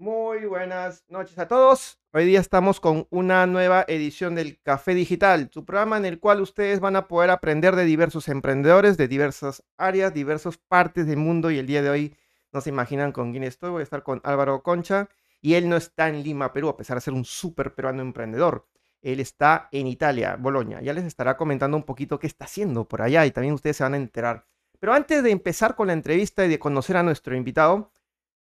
[0.00, 1.98] Muy buenas noches a todos.
[2.12, 6.40] Hoy día estamos con una nueva edición del Café Digital, su programa en el cual
[6.40, 11.50] ustedes van a poder aprender de diversos emprendedores de diversas áreas, diversas partes del mundo.
[11.50, 12.16] Y el día de hoy
[12.52, 13.70] no se imaginan con quién estoy.
[13.70, 15.08] Voy a estar con Álvaro Concha
[15.40, 18.68] y él no está en Lima, Perú, a pesar de ser un súper peruano emprendedor.
[19.02, 20.80] Él está en Italia, Bolonia.
[20.80, 23.82] Ya les estará comentando un poquito qué está haciendo por allá y también ustedes se
[23.82, 24.46] van a enterar.
[24.78, 27.90] Pero antes de empezar con la entrevista y de conocer a nuestro invitado,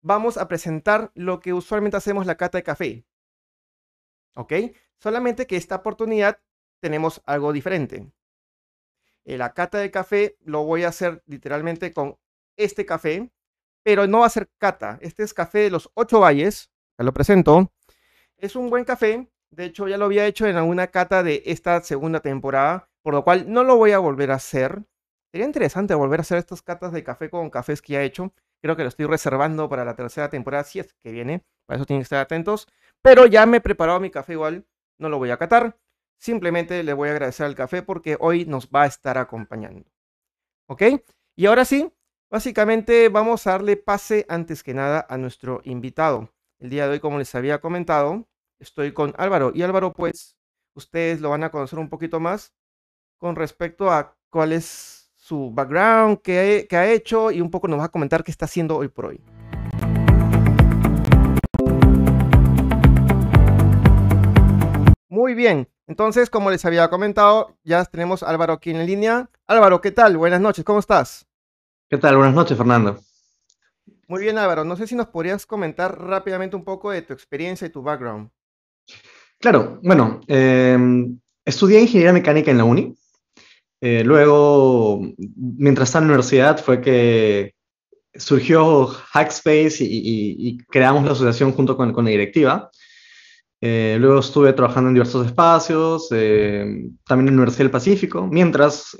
[0.03, 3.05] vamos a presentar lo que usualmente hacemos la cata de café.
[4.35, 4.53] ¿Ok?
[4.99, 6.39] Solamente que esta oportunidad
[6.79, 8.11] tenemos algo diferente.
[9.25, 12.17] En la cata de café lo voy a hacer literalmente con
[12.57, 13.31] este café,
[13.83, 14.99] pero no va a ser cata.
[15.01, 16.69] Este es café de los ocho valles.
[16.97, 17.71] Ya lo presento.
[18.37, 19.29] Es un buen café.
[19.51, 23.23] De hecho, ya lo había hecho en alguna cata de esta segunda temporada, por lo
[23.23, 24.83] cual no lo voy a volver a hacer.
[25.31, 28.33] Sería interesante volver a hacer estas catas de café con cafés que ya he hecho.
[28.63, 31.43] Creo que lo estoy reservando para la tercera temporada, si es que viene.
[31.65, 32.69] Para eso tienen que estar atentos.
[33.01, 34.65] Pero ya me he preparado mi café igual.
[34.97, 35.77] No lo voy a catar.
[36.17, 39.91] Simplemente le voy a agradecer al café porque hoy nos va a estar acompañando.
[40.69, 40.81] ¿Ok?
[41.35, 41.91] Y ahora sí,
[42.31, 46.33] básicamente vamos a darle pase antes que nada a nuestro invitado.
[46.59, 49.51] El día de hoy, como les había comentado, estoy con Álvaro.
[49.53, 50.37] Y Álvaro, pues,
[50.73, 52.53] ustedes lo van a conocer un poquito más
[53.17, 57.85] con respecto a cuál es su background, qué, ha hecho y un poco nos va
[57.85, 59.21] a comentar qué está haciendo hoy por hoy.
[65.07, 69.29] Muy bien, entonces como les había comentado, ya tenemos a Álvaro aquí en línea.
[69.47, 70.17] Álvaro, ¿qué tal?
[70.17, 71.25] Buenas noches, ¿cómo estás?
[71.89, 72.17] ¿Qué tal?
[72.17, 72.99] Buenas noches, Fernando.
[74.09, 74.65] Muy bien, Álvaro.
[74.65, 78.29] No sé si nos podrías comentar rápidamente un poco de tu experiencia y tu background.
[79.39, 82.97] Claro, bueno, em, estudié ingeniería mecánica en la uni.
[83.85, 85.01] Eh, luego,
[85.35, 87.53] mientras estaba en la universidad, fue que
[88.15, 92.71] surgió Hackspace y, creamos la asociación junto con, la directiva.
[93.59, 96.65] Eh, luego estuve trabajando en diversos espacios, eh,
[97.05, 98.95] también en la Universidad del Pacífico, mientras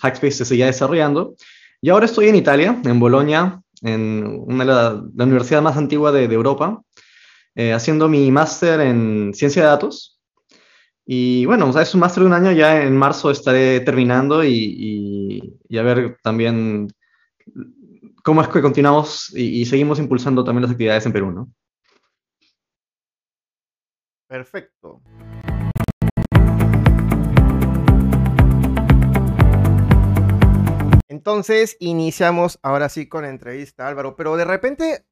[0.00, 1.34] Hackspace se seguía desarrollando.
[1.82, 6.10] Y ahora estoy en Italia, en Bolonia, en una de la, la universidad más antigua
[6.10, 6.80] de, de Europa,
[7.74, 10.21] haciendo mi máster en ciencia de datos.
[11.14, 15.82] Y bueno, es un máster de un año, ya en marzo estaré terminando y, a
[15.82, 16.88] ver también
[18.24, 21.52] cómo es que continuamos y, seguimos impulsando también las actividades en Perú, ¿no?
[24.26, 25.02] Perfecto.
[31.08, 35.04] Entonces iniciamos ahora sí con la entrevista, Álvaro, pero de repente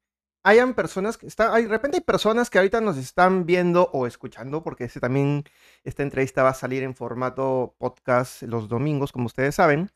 [0.43, 4.07] hayan personas que están, hay, de repente hay personas que ahorita nos están viendo o
[4.07, 5.43] escuchando, porque este también,
[5.83, 9.91] esta entrevista va a salir en formato podcast los domingos, como ustedes saben.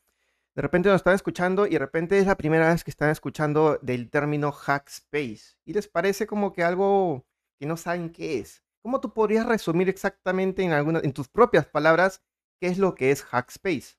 [0.54, 3.78] De repente nos están escuchando y de repente es la primera vez que están escuchando
[3.82, 5.56] del término Hackspace.
[5.66, 7.26] Y les parece como que algo
[7.58, 8.62] que no saben qué es.
[8.80, 12.22] ¿Cómo tú podrías resumir exactamente en, alguna, en tus propias palabras
[12.58, 13.96] qué es lo que es Hackspace?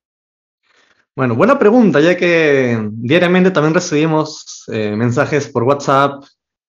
[1.16, 6.24] Bueno, buena pregunta, ya que diariamente también recibimos eh, mensajes por WhatsApp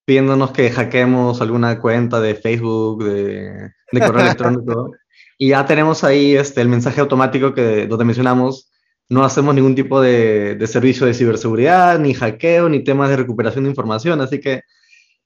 [0.08, 4.92] pidiéndonos que hackeemos alguna cuenta de Facebook, de, correo electrónico.
[5.36, 8.72] Y ya tenemos ahí este, el mensaje automático que, donde mencionamos,
[9.10, 13.64] no hacemos ningún tipo de, de, servicio de ciberseguridad, ni hackeo, ni temas de recuperación
[13.64, 14.22] de información.
[14.22, 14.62] Así que,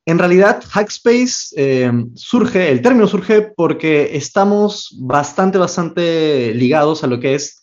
[0.04, 7.20] en realidad, Hackspace eh, surge, el término surge porque estamos bastante, bastante ligados a lo
[7.20, 7.62] que es,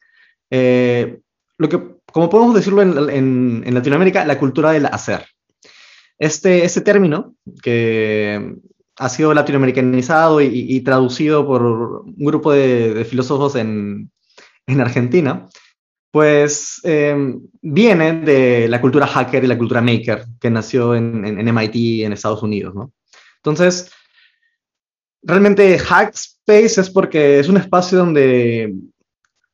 [0.51, 1.19] eh,
[1.57, 1.81] lo que,
[2.13, 5.25] como podemos decirlo en, en, en Latinoamérica, la cultura del hacer.
[6.19, 8.55] Este, este término, que
[8.97, 14.11] ha sido latinoamericanizado y, traducido por un grupo de, filósofos en,
[14.67, 15.47] Argentina,
[16.11, 21.47] pues em, viene de la cultura hacker y la cultura maker que nació en, en,
[21.47, 22.91] MIT en Estados Unidos, ¿no?
[23.37, 23.91] Entonces,
[25.23, 28.73] realmente Hackspace es porque es un espacio donde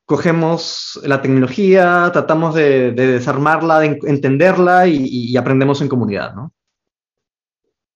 [0.05, 6.53] cogemos la tecnología, tratamos de, desarmarla, de entenderla y, aprendemos en comunidad, ¿no?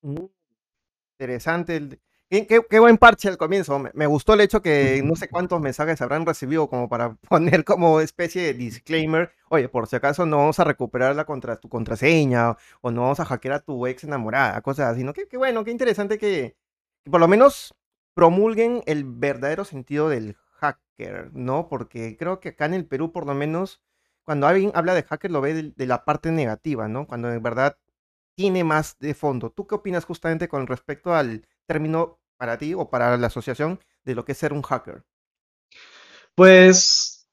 [0.01, 0.25] Mm,
[1.19, 1.99] interesante.
[2.29, 3.79] Qué, buen parche al comienzo.
[3.79, 8.01] Me, gustó el hecho que no sé cuántos mensajes habrán recibido como para poner como
[8.01, 9.31] especie de disclaimer.
[9.49, 13.25] Oye, por si acaso no vamos a recuperar contra, tu contraseña o no vamos a
[13.25, 15.03] hackear a tu ex enamorada, cosas así.
[15.03, 15.13] ¿no?
[15.13, 16.55] Qué, bueno, qué interesante que,
[17.03, 17.73] que, por lo menos
[18.13, 21.67] promulguen el verdadero sentido del hacker, ¿no?
[21.67, 23.81] Porque creo que acá en el Perú, por lo menos,
[24.23, 27.07] cuando alguien habla de hacker, lo ve de la parte negativa, ¿no?
[27.07, 27.77] Cuando en verdad
[28.39, 29.49] tiene más de fondo.
[29.49, 34.15] ¿Tú qué opinas justamente con respecto al término para ti o para la asociación de
[34.15, 35.03] lo que es ser un hacker?
[36.35, 37.27] Pues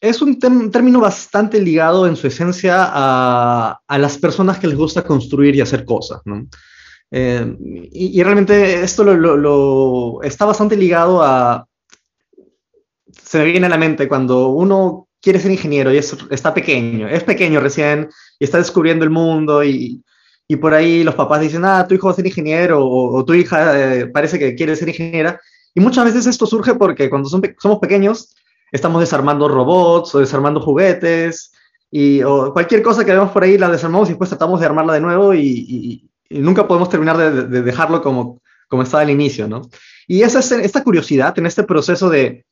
[0.00, 5.56] es un término bastante ligado en su esencia a, las personas que les gusta construir
[5.56, 6.46] y hacer cosas, ¿no?
[7.10, 7.54] Eh,
[7.92, 11.66] y, realmente esto lo, está bastante ligado a...
[13.22, 17.24] Se me viene a la mente cuando uno quiere ser ingeniero y está pequeño, es
[17.24, 18.08] pequeño recién
[18.38, 20.02] y está descubriendo el mundo y,
[20.50, 23.34] y por ahí los papás dicen, ah, tu hijo va a ser ingeniero o, tu
[23.34, 25.40] hija eh, parece que quiere ser ingeniera.
[25.76, 28.34] Y muchas veces esto surge porque cuando somos pequeños
[28.72, 31.52] estamos desarmando robots o desarmando juguetes
[31.88, 34.94] y, o cualquier cosa que vemos por ahí la desarmamos y después tratamos de armarla
[34.94, 39.62] de nuevo y, nunca podemos terminar de, dejarlo como, como estaba al inicio, ¿no?
[40.08, 42.44] Y esa es esta curiosidad en este proceso de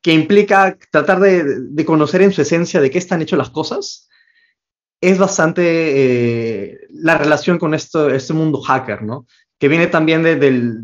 [0.00, 4.08] que implica tratar de, conocer en su esencia de qué están hechas las cosas,
[5.02, 9.26] es bastante eh, la relación con esto, este mundo hacker, ¿no?
[9.58, 10.80] Que viene también del,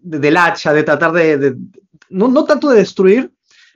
[0.00, 1.54] del hacha, de tratar de,
[2.08, 3.30] no, no, tanto de destruir,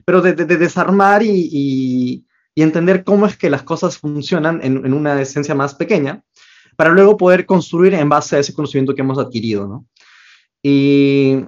[0.05, 2.25] pero de, desarmar y,
[2.55, 6.23] entender cómo es que las cosas funcionan en, una esencia más pequeña,
[6.75, 9.85] para luego poder construir en base a ese conocimiento que hemos adquirido, ¿no?
[10.63, 11.45] Y,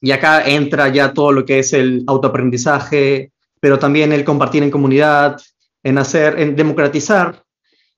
[0.00, 4.70] y acá entra ya todo lo que es el autoaprendizaje, pero también el compartir en
[4.70, 5.38] comunidad,
[5.82, 7.44] en hacer, en democratizar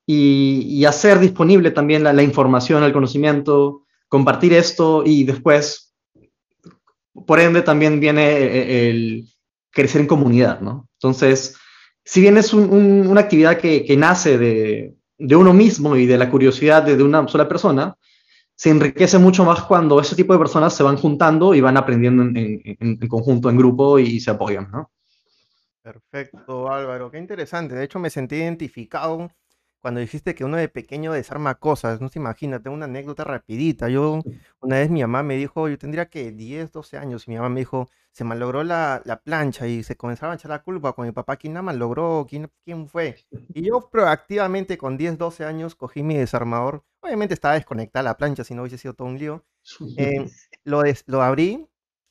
[0.06, 5.94] y, hacer disponible también la, la, información, el conocimiento, compartir esto y después,
[7.26, 9.24] por ende, también viene eh, el,
[9.72, 10.88] crecer en comunidad, ¿no?
[10.94, 11.56] Entonces,
[12.04, 14.96] si bien es una actividad que, nace de,
[15.36, 17.96] uno mismo y de la curiosidad de, una sola persona,
[18.54, 22.22] se enriquece mucho más cuando ese tipo de personas se van juntando y van aprendiendo
[22.22, 24.90] en, conjunto, en grupo y se apoyan, ¿no?
[25.82, 27.74] Perfecto, Álvaro, qué interesante.
[27.74, 29.30] De hecho, me sentí identificado
[29.80, 33.88] cuando dijiste que uno de pequeño desarma cosas, no se imagina, tengo una anécdota rapidita.
[33.88, 34.20] Yo,
[34.60, 37.48] una vez mi mamá me dijo, yo tendría que 10, 12 años, y mi mamá
[37.48, 41.04] me dijo, se malogró la, la plancha y se comenzaron a echar la culpa con
[41.06, 42.26] mi papá, ¿quién la malogró?
[42.28, 43.16] ¿Quién, quién fue?
[43.52, 48.44] Y yo proactivamente con 10, 12 años cogí mi desarmador, obviamente estaba desconectada la plancha,
[48.44, 49.44] si no hubiese sido todo un lío,
[49.96, 50.30] eh,
[50.62, 51.66] lo, lo abrí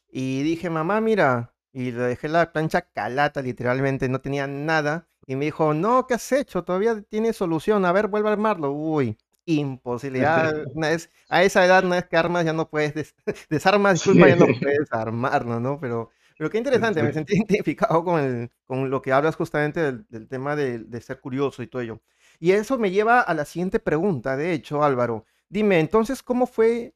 [0.09, 5.07] y dije, mamá, mira, y le dejé la plancha calata, literalmente, no tenía nada.
[5.27, 6.63] Y me dijo, no, ¿qué has hecho?
[6.63, 7.85] Todavía tiene solución.
[7.85, 8.71] A ver, vuelve a armarlo.
[8.71, 10.53] Uy, imposibilidad.
[11.29, 13.15] a esa edad, una vez que armas, ya no puedes des
[13.49, 15.79] desarmas, disculpa, ya no puedes armarlo, ¿no?
[15.79, 20.27] Pero, pero qué interesante, me sentí identificado con, el, con lo que hablas justamente del,
[20.27, 22.01] tema de, de, ser curioso y todo ello.
[22.39, 25.25] Y eso me lleva a la siguiente pregunta, de hecho, Álvaro.
[25.49, 26.95] Dime, entonces, ¿cómo fue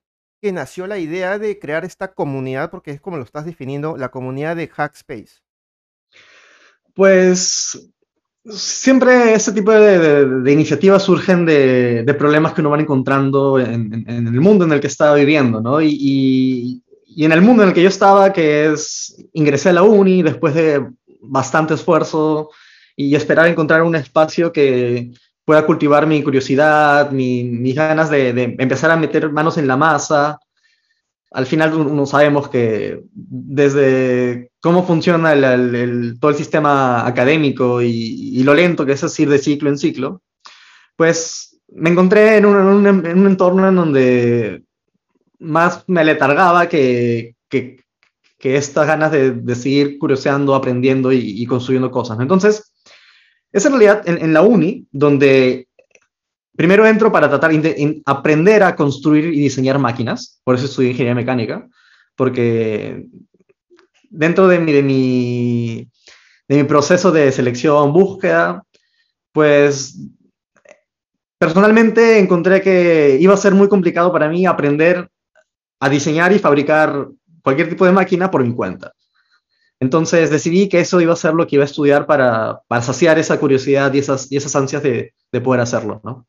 [0.52, 4.56] nació la idea de crear esta comunidad, porque es como lo estás definiendo, la comunidad
[4.56, 5.42] de Hackspace?
[6.94, 7.92] Pues
[8.50, 14.66] siempre este tipo de, iniciativas surgen de, problemas que uno va encontrando en, el mundo
[14.66, 15.82] en el que estaba viviendo, ¿no?
[15.82, 16.82] Y,
[17.18, 20.54] en el mundo en el que yo estaba, que es, ingresé a la uni después
[20.54, 20.86] de
[21.22, 22.50] bastante esfuerzo
[22.96, 25.12] y esperar encontrar un espacio que,
[25.46, 30.40] pueda cultivar mi curiosidad, mis ganas de, empezar a meter manos en la masa.
[31.32, 38.54] Al final no sabemos que desde cómo funciona el, todo el sistema académico y, lo
[38.54, 40.22] lento que es ir de ciclo en ciclo,
[40.96, 44.64] pues me encontré en un, en un entorno en donde
[45.40, 47.84] más me letargaba que, que,
[48.40, 52.20] que estas ganas de, de, seguir curioseando, aprendiendo y, y cosas.
[52.20, 52.75] Entonces,
[53.56, 55.70] es en realidad en, la uni donde
[56.58, 61.16] primero entro para tratar de aprender a construir y diseñar máquinas, por eso estudié ingeniería
[61.16, 61.66] mecánica,
[62.18, 63.08] porque
[64.10, 65.90] dentro de mi, de mi,
[66.50, 68.62] de mi proceso de selección, búsqueda,
[69.32, 69.98] pues
[71.38, 75.10] personalmente encontré que iba a ser muy complicado para mí aprender
[75.80, 77.08] a diseñar y fabricar
[77.42, 78.92] cualquier tipo de máquina por mi cuenta.
[79.86, 83.40] Entonces decidí que eso iba a ser lo que iba a estudiar para, saciar esa
[83.40, 86.26] curiosidad y esas, y ansias de, de poder hacerlo, ¿no?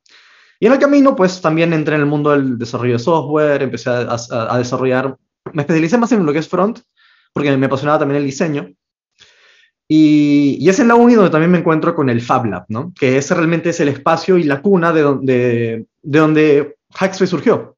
[0.61, 3.89] Y en el camino, pues también entré en el mundo del desarrollo de software, empecé
[3.89, 5.17] a, a, desarrollar,
[5.55, 6.81] me especialicé más en lo que es front,
[7.33, 8.69] porque me apasionaba también el diseño.
[9.89, 12.93] Y, y, es en la uni donde también me encuentro con el Fab Lab, ¿no?
[12.99, 17.77] Que ese realmente es el espacio y la cuna de donde, de donde Hackspace surgió.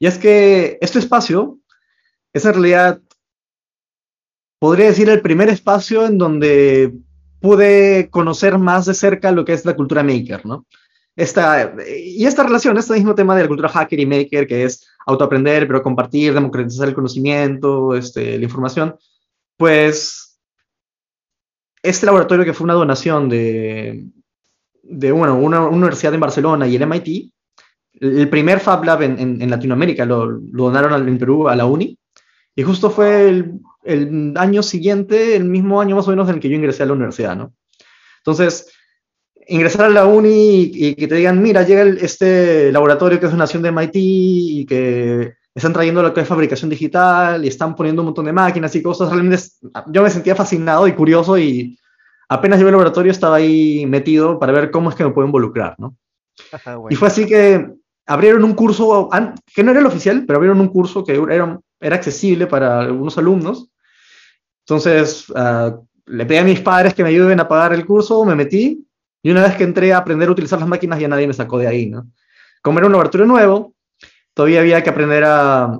[0.00, 1.58] Y es que este espacio
[2.32, 3.00] es en realidad
[4.58, 6.92] podría decir, el primer espacio en donde
[7.40, 10.66] pude conocer más de cerca lo que es la cultura maker, ¿no?
[11.14, 14.86] Esta, y esta relación, este mismo tema de la cultura hacker y maker, que es
[15.04, 18.96] autoaprender, pero compartir, democratizar el conocimiento, este, la información,
[19.56, 20.38] pues
[21.82, 24.06] este laboratorio que fue una donación de,
[24.82, 27.32] de bueno, una, universidad en Barcelona y el MIT,
[27.94, 31.98] el primer Fab Lab en, en, Latinoamérica lo, lo donaron en Perú a la UNI,
[32.54, 36.40] y justo fue el, el año siguiente, el mismo año más o menos en el
[36.40, 37.54] que yo ingresé a la universidad, ¿no?
[38.18, 38.70] Entonces,
[39.46, 43.44] ingresar a la uni y, que te digan, mira, llega este laboratorio que es una
[43.44, 48.02] nación de MIT y que están trayendo lo que es fabricación digital y están poniendo
[48.02, 49.10] un montón de máquinas y cosas.
[49.10, 49.42] Realmente
[49.86, 51.78] yo me sentía fascinado y curioso y
[52.28, 55.74] apenas llegué al laboratorio estaba ahí metido para ver cómo es que me puedo involucrar,
[55.78, 55.96] ¿no?
[56.90, 57.66] Y fue así que
[58.06, 59.08] abrieron un curso,
[59.54, 63.16] que no era el oficial, pero abrieron un curso que era, era accesible para algunos
[63.18, 63.70] alumnos.
[64.66, 68.34] Entonces, uh, le pedí a mis padres que me ayuden a pagar el curso, me
[68.34, 68.86] metí,
[69.22, 71.58] y una vez que entré a aprender a utilizar las máquinas, ya nadie me sacó
[71.58, 72.10] de ahí, ¿no?
[72.62, 73.74] Como era un laboratorio nuevo,
[74.34, 75.78] todavía había que aprender a...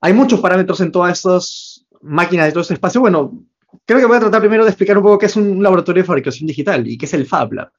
[0.00, 3.00] Hay muchos parámetros en todas estas máquinas de todo este espacio.
[3.00, 3.44] Bueno,
[3.84, 6.06] creo que voy a tratar primero de explicar un poco qué es un laboratorio de
[6.06, 7.70] fabricación digital y qué es el Fab Lab.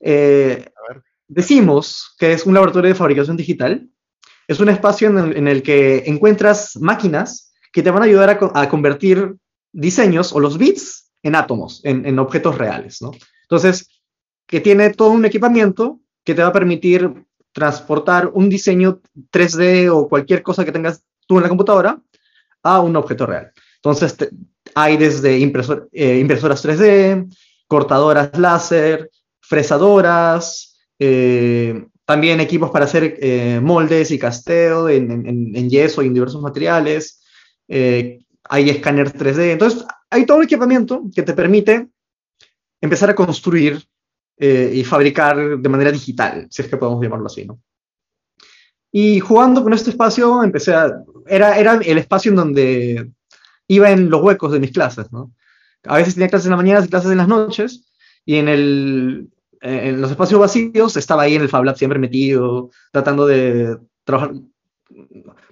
[0.00, 0.68] Eh,
[1.26, 3.88] decimos que es un laboratorio de fabricación digital.
[4.52, 9.36] Es un espacio en el, que encuentras máquinas que te van a ayudar a, convertir
[9.72, 13.00] diseños o los bits en átomos, en, objetos reales.
[13.00, 13.12] ¿no?
[13.44, 13.88] Entonces,
[14.46, 19.00] que tiene todo un equipamiento que te va a permitir transportar un diseño
[19.32, 21.98] 3D o cualquier cosa que tengas tú en la computadora
[22.62, 23.52] a un objeto real.
[23.76, 24.14] Entonces,
[24.74, 27.34] hay desde eh, impresoras 3D,
[27.66, 36.08] cortadoras láser, fresadoras, eh, también equipos para hacer eh, moldes y casteo en, yeso y
[36.08, 37.22] en diversos materiales.
[37.68, 39.52] hay escáner 3D.
[39.52, 41.88] Entonces, hay todo un equipamiento que te permite
[42.80, 43.82] empezar a construir
[44.38, 47.60] y fabricar de manera digital, si es que podemos llamarlo así, ¿no?
[48.92, 51.02] Y jugando con este espacio, empecé a...
[51.26, 53.10] Era, era el espacio en donde
[53.66, 55.32] iba en los huecos de mis clases, ¿no?
[55.84, 57.86] A veces tenía clases en la mañana y clases en las noches,
[58.24, 59.31] y en, el,
[59.62, 64.32] en los espacios vacíos estaba ahí en el Fab Lab siempre metido, tratando de trabajar,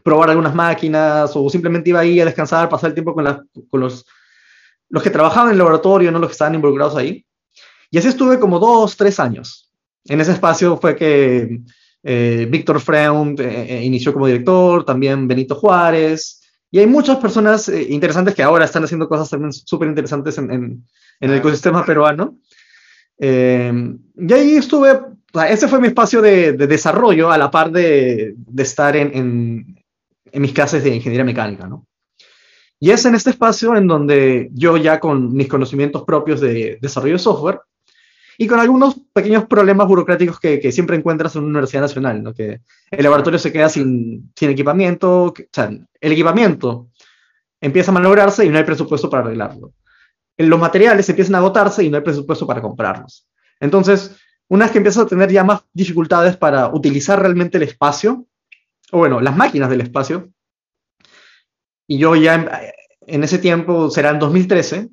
[0.03, 4.05] probar algunas máquinas, o simplemente iba ahí a descansar, pasar el tiempo con, con los,
[4.89, 7.25] los que trabajaban en el laboratorio, no los que estaban involucrados ahí.
[7.91, 9.73] Y así estuve como dos, tres años.
[10.05, 11.61] En ese espacio fue que
[12.03, 16.41] eh, Víctor Freund eh, eh, inició como director, también Benito Juárez,
[16.71, 20.51] y hay muchas personas eh, interesantes que ahora están haciendo cosas también súper interesantes en,
[20.51, 20.85] en,
[21.21, 22.39] el ecosistema peruano.
[23.23, 23.71] Eh,
[24.17, 24.99] y ahí estuve,
[25.49, 29.77] ese fue mi espacio de, de desarrollo a la par de, de estar en,
[30.33, 31.87] en, mis clases de ingeniería mecánica, ¿no?
[32.79, 37.13] Y es en este espacio en donde yo ya con mis conocimientos propios de desarrollo
[37.13, 37.61] de software,
[38.39, 42.33] y con algunos pequeños problemas burocráticos que, que, siempre encuentras en una universidad nacional, ¿no?
[42.33, 46.89] que el laboratorio se queda sin, sin equipamiento, o sea, el equipamiento
[47.61, 49.75] empieza a malograrse y no hay presupuesto para arreglarlo.
[50.49, 53.29] Los materiales empiezan a agotarse y no hay presupuesto para comprarlos.
[53.61, 54.17] Entonces,
[54.49, 58.27] una vez que empiezas a tener ya más dificultades para utilizar realmente el espacio,
[58.91, 60.31] o bueno, las máquinas del espacio,
[61.87, 62.69] y yo ya
[63.07, 64.89] en, ese tiempo, será en 2013,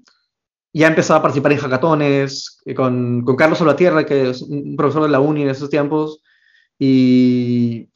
[0.74, 5.04] ya empezado a participar en hackatones eh, con, con Carlos Solatierra, que es un profesor
[5.04, 6.22] de la uni en esos tiempos,
[6.78, 7.90] y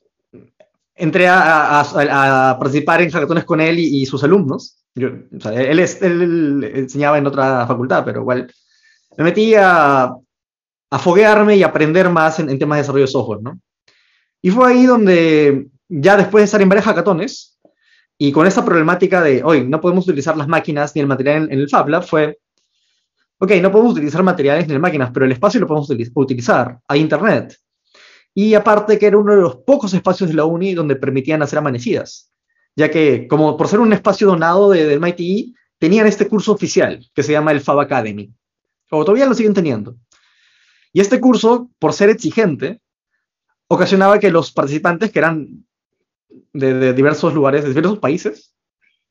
[0.96, 4.81] entré a, a, participar en hackatones con él y, sus alumnos.
[4.96, 8.54] Yo, o sea, él, es, él, enseñaba en otra facultad, pero igual
[9.18, 10.14] me metí a,
[10.92, 13.60] a foguearme y aprender más en, temas de desarrollo de software, ¿no?
[14.42, 17.60] Y fue ahí donde, ya después de estar en varios hackatones,
[18.18, 21.54] y con esa problemática de, hoy no podemos utilizar las máquinas ni el material en,
[21.54, 22.40] en el Fab Lab, fue,
[23.40, 27.58] ok, no podemos utilizar materiales ni máquinas, pero el espacio lo podemos utilizar, hay internet.
[28.34, 31.60] Y aparte que era uno de los pocos espacios de la uni donde permitían hacer
[31.60, 32.31] amanecidas,
[32.82, 37.06] ya que como por ser un espacio donado de, del MIT, tenían este curso oficial
[37.14, 38.34] que se llama el Fab Academy,
[38.90, 39.96] o todavía lo siguen teniendo.
[40.92, 42.82] Y este curso, por ser exigente,
[43.68, 45.64] ocasionaba que los participantes, que eran
[46.54, 48.56] de, diversos lugares, de diversos países,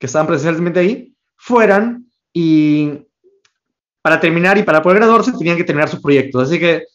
[0.01, 3.07] que estaban presencialmente ahí, fueran y
[4.03, 6.49] para terminar y para poder graduarse tenían que terminar sus proyectos.
[6.49, 6.87] Así que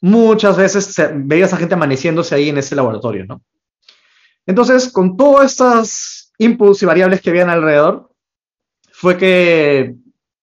[0.00, 3.42] muchas veces veías a gente amaneciéndose ahí en ese laboratorio, ¿no?
[4.46, 8.10] Entonces, con todas estas inputs y variables que habían alrededor,
[8.92, 9.94] fue que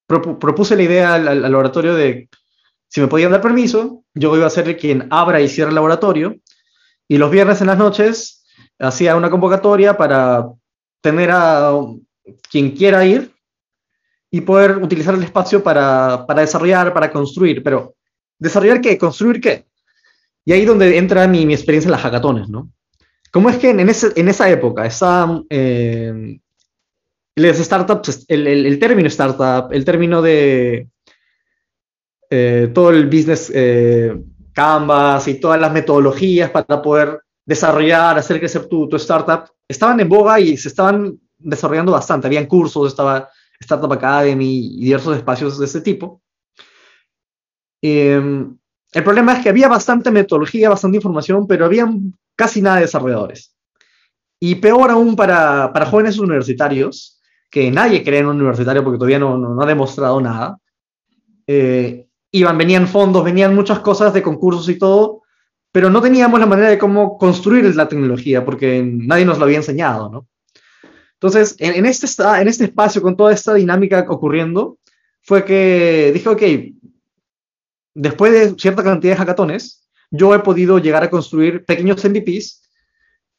[0.08, 2.30] propuse la idea al, laboratorio de
[2.88, 6.36] si me podían dar permiso, yo iba a ser quien abra y cierre el laboratorio,
[7.08, 8.44] y los viernes en las noches
[8.80, 10.50] hacía una convocatoria para
[11.02, 11.74] tener a
[12.50, 13.34] quien quiera ir
[14.30, 17.64] y poder utilizar el espacio para, desarrollar, para construir.
[17.64, 17.96] Pero,
[18.40, 18.98] ¿desarrollar qué?
[18.98, 19.66] ¿Construir qué?
[20.46, 22.70] Y ahí donde entra mi, mi experiencia en las hackatones, ¿no?
[23.32, 26.40] ¿Cómo es que en, ese, en esa época estaban eh,
[27.36, 30.90] las startups, el, el, el, término startup, el término de
[32.30, 34.22] eh, todo el business eh,
[34.54, 40.10] canvas y todas las metodologías para poder desarrollar, hacer crecer tu, tu startup, estaban en
[40.10, 42.28] boga y se estaban desarrollando bastante.
[42.28, 46.22] Habían cursos, estaba Startup Academy y diversos espacios de este tipo.
[47.82, 48.58] Em,
[48.94, 51.90] el problema es que había bastante metodología, bastante información, pero había
[52.36, 53.56] casi nada de desarrolladores.
[54.40, 59.20] Y peor aún para, para jóvenes universitarios, que nadie cree en un universitario porque todavía
[59.20, 60.58] no, no, ha demostrado nada.
[61.46, 65.22] Eh, iban, venían fondos, venían muchas cosas de concursos y todo,
[65.72, 69.58] pero no teníamos la manera de cómo construir la tecnología porque nadie nos lo había
[69.58, 70.28] enseñado, ¿no?
[71.14, 74.80] Entonces, en, en, este, en este espacio, con toda esta dinámica ocurriendo,
[75.22, 76.42] fue que dije, ok,
[77.94, 82.62] después de cierta cantidad de hackatones, yo he podido llegar a construir pequeños MVPs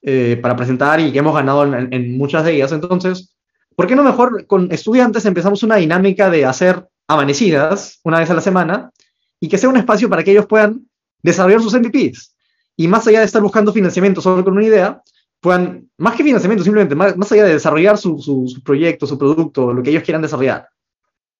[0.03, 2.73] eh, para presentar y que hemos ganado en, muchas de ellas.
[2.73, 3.37] Entonces,
[3.77, 8.35] ¿por qué no mejor con estudiantes empezamos una dinámica de hacer amanecidas una vez a
[8.35, 8.91] la semana
[9.39, 10.89] y que sea un espacio para que ellos puedan
[11.23, 12.35] desarrollar sus MVPs?
[12.75, 15.03] Y más allá de estar buscando financiamiento solo con una idea,
[15.41, 19.19] puedan, más que financiamiento, simplemente más, más allá de desarrollar su, su, su proyecto, su
[19.19, 20.69] producto, lo que ellos quieran desarrollar,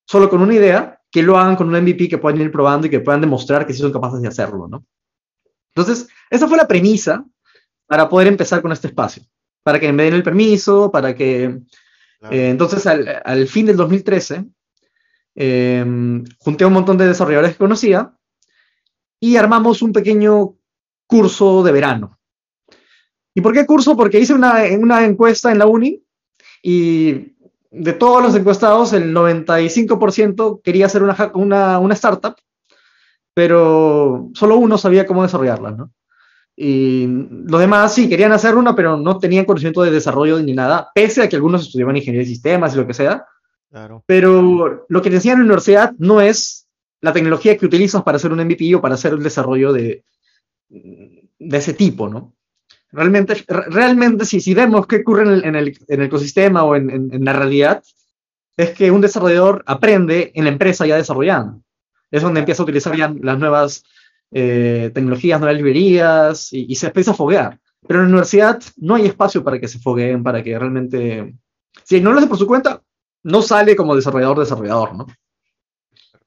[0.05, 2.91] solo con una idea, que lo hagan con un MVP que puedan ir probando y
[2.91, 4.85] que puedan demostrar que sí son capaces de hacerlo, ¿no?
[5.75, 7.25] Entonces, esa fue la premisa
[7.87, 9.23] para poder empezar con este espacio,
[9.63, 11.61] para que me den el permiso, para que...
[12.19, 12.37] Claro.
[12.37, 14.45] Eh, entonces, al, al, fin del 2013,
[15.35, 15.85] eh,
[16.39, 18.15] junté a un montón de desarrolladores que conocía
[19.19, 20.57] y armamos un pequeño
[21.07, 22.19] curso de verano.
[23.35, 23.97] ¿Y por qué curso?
[23.97, 26.03] Porque hice una, una encuesta en la uni
[26.63, 27.35] y
[27.71, 32.37] de todos los encuestados, el 95% quería hacer una, una, una, startup,
[33.35, 35.91] pero solo uno sabía cómo desarrollarla, ¿no?
[36.55, 40.91] Y los demás sí querían hacer una, pero no tenían conocimiento de desarrollo ni nada,
[40.95, 43.25] pese a que algunos estudiaban ingeniería de sistemas y lo que sea.
[43.71, 44.05] Claro.
[44.07, 46.69] Pero lo que decían en la universidad no es
[47.01, 50.05] la tecnología que utilizas para hacer un MVP o para hacer el desarrollo de,
[50.69, 52.35] de ese tipo, ¿no?
[52.93, 56.77] Realmente, realmente si, si vemos qué ocurre en el, en el, en el ecosistema o
[56.77, 57.83] en, en, la realidad,
[58.57, 61.63] es que un desarrollador aprende en la empresa ya desarrollando.
[62.13, 63.83] Es donde empieza a utilizar ya las nuevas
[64.31, 67.59] eh, tecnologías, nuevas librerías y, y, se empieza a foguear.
[67.87, 71.35] Pero en la universidad no hay espacio para que se fogueen, para que realmente...
[71.83, 72.81] Si no lo hace por su cuenta,
[73.25, 75.07] no sale como desarrollador desarrollador, ¿no?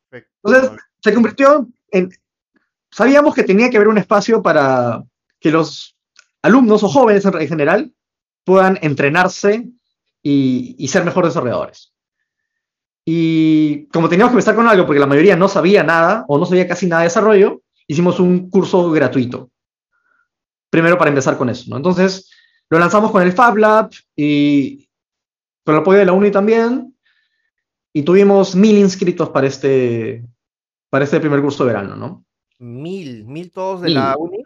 [0.10, 0.32] Perfecto.
[0.44, 2.10] Entonces, se convirtió en...
[2.92, 5.04] Sabíamos que tenía que haber un espacio para
[5.40, 5.98] que los
[6.42, 7.94] alumnos o jóvenes en general
[8.44, 9.68] puedan entrenarse
[10.22, 11.95] y, y, ser mejores desarrolladores.
[13.06, 16.46] Y como teníamos que empezar con algo, porque la mayoría no sabía nada o no
[16.48, 19.52] sabía casi nada de desarrollo, hicimos un curso gratuito.
[20.72, 21.78] Primero para empezar con eso, ¿no?
[21.78, 22.32] Entonces,
[22.70, 24.90] lo lanzamos con el Fab Lab y
[25.64, 26.98] con el apoyo de la Uni también.
[27.94, 30.26] Y tuvimos mil inscritos para este,
[30.90, 32.26] para este primer curso de verano, ¿no?
[32.58, 33.96] Mil, mil todos de mil.
[33.96, 34.44] la Uni.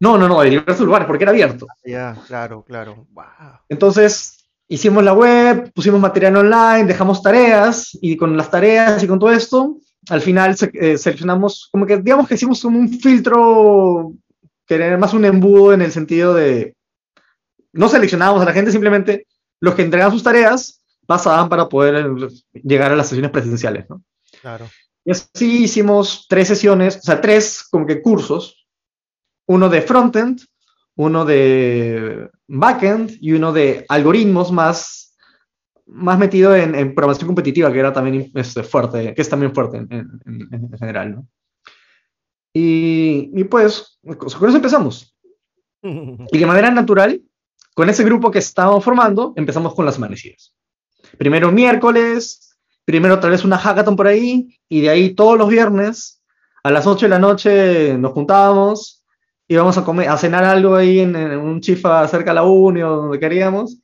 [0.00, 1.66] No, no, no, de diversos lugares, porque era abierto.
[1.84, 3.06] Ya, claro, claro.
[3.10, 3.24] Wow.
[3.68, 4.39] Entonces,
[4.70, 9.32] hicimos la web, pusimos material online, dejamos tareas, y con las tareas y con todo
[9.32, 9.78] esto,
[10.08, 14.12] al final eh, seleccionamos, como que digamos que hicimos como un filtro,
[14.66, 16.76] que más un embudo en el sentido de,
[17.72, 19.26] no seleccionábamos a la gente, simplemente
[19.60, 22.08] los que entregaban sus tareas pasaban para poder
[22.52, 24.04] llegar a las sesiones presenciales, ¿no?
[24.40, 24.70] Claro.
[25.04, 28.68] Y así hicimos tres sesiones, o sea, tres como que cursos,
[29.48, 30.42] uno de frontend,
[31.00, 35.16] uno de backend y uno de algoritmos más,
[35.86, 39.78] más metido en, en programación competitiva, que era también este, fuerte, que es también fuerte
[39.78, 41.26] en, en, en general, ¿no?
[42.52, 45.16] Y, y, pues, con eso empezamos.
[46.32, 47.22] Y de manera natural,
[47.74, 50.54] con ese grupo que estábamos formando, empezamos con las amanecidas.
[51.16, 56.22] Primero miércoles, primero tal vez una hackathon por ahí, y de ahí todos los viernes,
[56.62, 58.99] a las 8 de la noche nos juntábamos,
[59.50, 62.82] íbamos a, comer, a cenar algo ahí en, en un chifa cerca de la uni
[62.82, 63.78] o donde queríamos.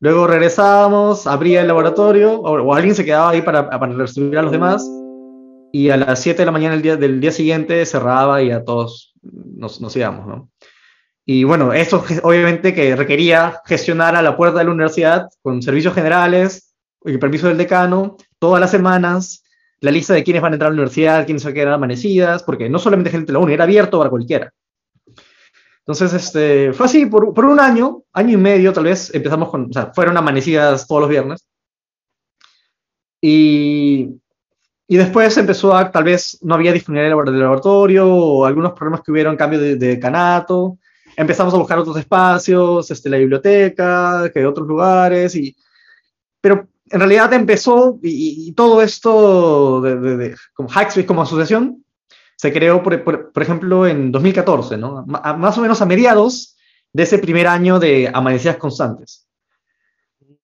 [0.00, 4.42] Luego regresábamos, abría el laboratorio, o, o alguien se quedaba ahí para, para recibir a
[4.42, 4.86] los demás.
[5.72, 8.64] Y a las 7 de la mañana del día, del día siguiente cerraba y a
[8.64, 10.50] todos nos, nos íbamos, ¿no?
[11.24, 15.94] Y bueno, eso obviamente que requería gestionar a la puerta de la universidad con servicios
[15.94, 19.42] generales y permiso del decano, todas las semanas,
[19.80, 22.42] la lista de quiénes van a entrar a la universidad, quiénes van a quedar amanecidas,
[22.42, 24.52] porque no solamente gente de la uni, era abierto para cualquiera.
[25.88, 29.70] Entonces, este, fue así, por, por, un año, año y medio tal vez, empezamos con,
[29.70, 31.48] o sea, fueron amanecidas todos los viernes.
[33.22, 34.10] Y,
[34.86, 39.12] y después empezó a, tal vez no había disponibilidad del laboratorio o algunos problemas que
[39.12, 40.76] hubieron, cambio de, de decanato.
[41.16, 45.56] Empezamos a buscar otros espacios, este, la biblioteca, que otros lugares, y,
[46.38, 51.82] pero en realidad empezó y, y todo esto de, de, de como Hackspace como asociación
[52.38, 55.04] se creó, por, por, por, ejemplo, en 2014, ¿no?
[55.06, 56.56] más o menos a mediados
[56.92, 59.28] de ese primer año de amanecidas constantes.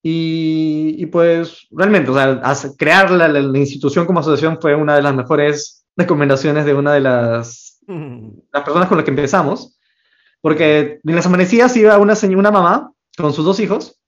[0.03, 2.43] Y, y pues realmente, o sea,
[2.77, 6.93] crear la, la, la, institución como asociación fue una de las mejores recomendaciones de una
[6.93, 9.79] de las, las personas con las que empezamos,
[10.43, 13.99] porque en las amanecidas iba una, una mamá con sus dos hijos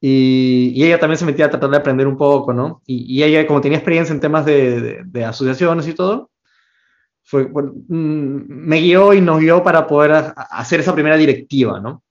[0.00, 2.82] y, y, ella también se metía a tratar de aprender un poco, ¿no?
[2.86, 6.30] Y, y ella, como tenía experiencia en temas de, de, de asociaciones y todo,
[7.26, 12.04] fue, bueno, mm, me guió y nos guió para poder hacer esa primera directiva, ¿no?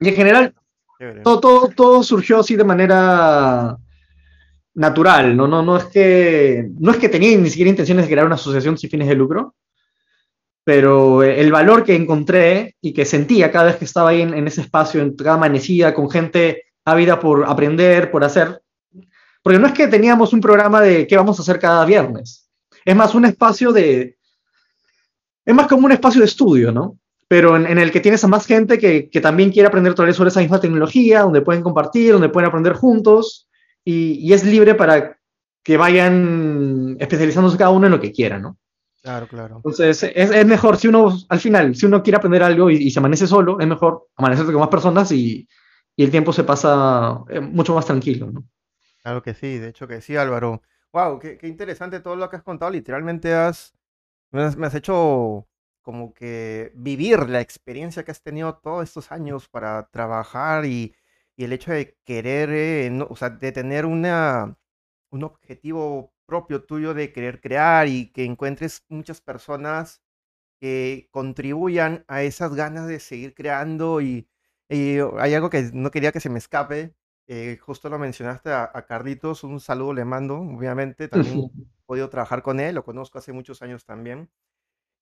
[0.00, 0.54] Y en general,
[1.22, 3.76] todo, todo, todo, surgió así de manera
[4.74, 5.46] natural, ¿no?
[5.46, 8.78] No, no, es que, no es que tenía ni siquiera intenciones de crear una asociación
[8.78, 9.54] sin fines de lucro,
[10.64, 14.46] pero el valor que encontré y que sentía cada vez que estaba ahí en, en
[14.46, 18.62] ese espacio, en cada amanecida, con gente ávida por aprender, por hacer,
[19.42, 22.45] porque no es que teníamos un programa de qué vamos a hacer cada viernes,
[22.86, 24.16] es más un espacio de,
[25.44, 26.98] es más como un espacio de estudio, ¿no?
[27.28, 30.14] Pero en, en el que tienes a más gente que, que también quiere aprender todavía
[30.14, 33.48] sobre esa misma tecnología, donde pueden compartir, donde pueden aprender juntos,
[33.84, 35.18] y, y es libre para
[35.64, 38.56] que vayan especializándose cada uno en lo que quiera, ¿no?
[39.02, 39.56] Claro, claro.
[39.56, 42.90] Entonces, es, es, mejor si uno, al final, si uno quiere aprender algo y, y
[42.90, 45.48] se amanece solo, es mejor amanecerse con más personas y,
[45.96, 48.44] y el tiempo se pasa eh, mucho más tranquilo, ¿no?
[49.02, 50.62] Claro que sí, de hecho que sí, Álvaro.
[50.96, 52.70] Wow, qué, interesante todo lo que has contado.
[52.70, 53.74] Literalmente has,
[54.32, 55.46] me has, hecho
[55.82, 60.94] como que vivir la experiencia que has tenido todos estos años para trabajar y,
[61.36, 64.56] y el hecho de querer, eh, o sea, de tener una,
[65.10, 70.02] un objetivo propio tuyo de querer crear y que encuentres muchas personas
[70.60, 74.28] que contribuyan a esas ganas de seguir creando y
[74.70, 76.94] hay algo que no quería que se me escape,
[77.26, 82.08] eh, justo lo mencionaste a, a, Carlitos, un saludo le mando, obviamente, también he podido
[82.08, 84.30] trabajar con él, lo conozco hace muchos años también.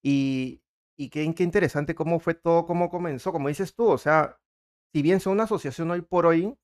[0.02, 0.62] Y,
[0.96, 4.38] y qué, qué interesante cómo fue todo, cómo comenzó, como dices tú, o sea,
[4.92, 6.56] si bien son una asociación hoy por hoy,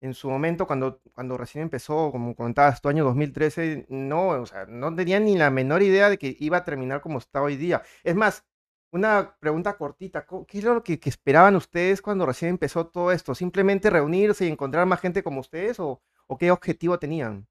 [0.00, 4.66] en su momento, cuando, cuando recién empezó, como comentabas, tu año 2013, no, o sea,
[4.66, 7.82] no tenía ni la menor idea de que iba a terminar como está hoy día.
[8.04, 8.44] Es más,
[8.92, 13.34] una pregunta cortita, ¿qué es lo que, que, esperaban ustedes cuando recién empezó todo esto?
[13.34, 17.46] ¿Simplemente reunirse y encontrar más gente como ustedes o, o qué objetivo tenían?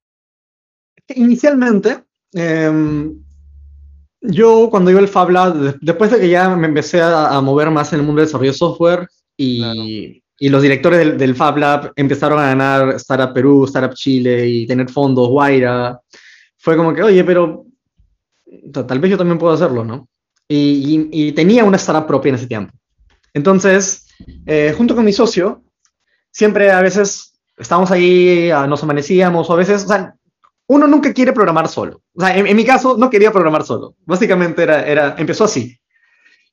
[1.10, 3.12] Inicialmente, eh,
[4.22, 7.70] yo cuando iba al Fab Lab, después de que ya me empecé a, a, mover
[7.70, 9.84] más en el mundo del desarrollo de software y, claro.
[10.40, 14.66] y los directores del, del, Fab Lab empezaron a ganar Startup Perú, Startup Chile y
[14.66, 16.00] tener fondos, Guaira,
[16.58, 17.66] fue como que, oye, pero
[18.72, 20.08] tal vez yo también puedo hacerlo, ¿no?
[20.48, 22.74] Y, tenía una startup propia en ese tiempo.
[23.34, 24.08] Entonces,
[24.46, 25.64] eh, junto con mi socio,
[26.32, 30.16] siempre a veces estábamos ahí, nos amanecíamos, o a veces, o sea,
[30.68, 32.02] uno nunca quiere programar solo.
[32.14, 33.96] O sea, en, mi caso, no quería programar solo.
[34.06, 35.78] Básicamente era, era, empezó así.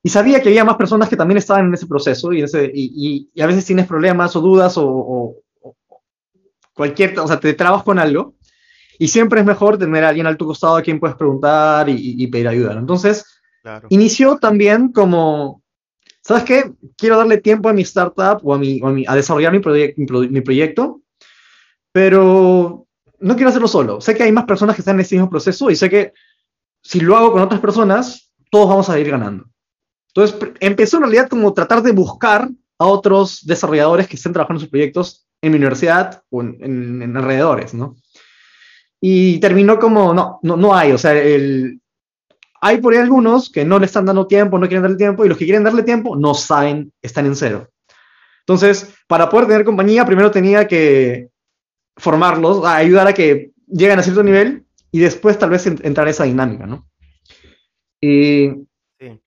[0.01, 3.29] Y sabía que había más personas que también estaban en ese proceso y, ese, y,
[3.33, 5.75] y a veces tienes problemas o dudas o, o, o,
[6.73, 8.35] cualquier, o sea, te trabas con algo.
[8.99, 12.27] Y siempre es mejor tener a alguien al tu costado a quien puedes preguntar y
[12.27, 12.73] pedir ayuda.
[12.73, 13.25] Entonces,
[13.63, 13.87] Claro.
[13.89, 15.63] Inició también como,
[16.21, 16.73] ¿sabes qué?
[16.97, 19.59] Quiero darle tiempo a mi startup o a, mi, o a, mi, a desarrollar mi,
[19.59, 21.01] proye mi, mi, proyecto,
[21.93, 22.85] pero
[23.19, 24.01] no quiero hacerlo solo.
[24.01, 26.11] Sé que hay más personas que están en ese mismo proceso y sé que
[26.81, 29.45] si lo hago con otras personas, todos vamos a ir ganando.
[30.09, 34.65] Entonces, empezó en realidad como tratar de buscar a otros desarrolladores que estén trabajando en
[34.65, 37.95] sus proyectos en mi universidad o en, en, en alrededores, ¿no?
[38.99, 41.81] Y terminó como, no, no, no hay, o sea, el,
[42.63, 45.27] hay por ahí algunos que no le están dando tiempo, no quieren darle tiempo, y
[45.27, 47.69] los que quieren darle tiempo no saben, están en cero.
[48.39, 51.29] Entonces, para poder tener compañía, primero tenía que
[51.97, 56.23] formarlos, ayudar a que lleguen a cierto nivel y después tal vez entrar a esa
[56.23, 56.87] dinámica, ¿no?
[57.99, 58.49] Y,
[58.97, 59.21] sí.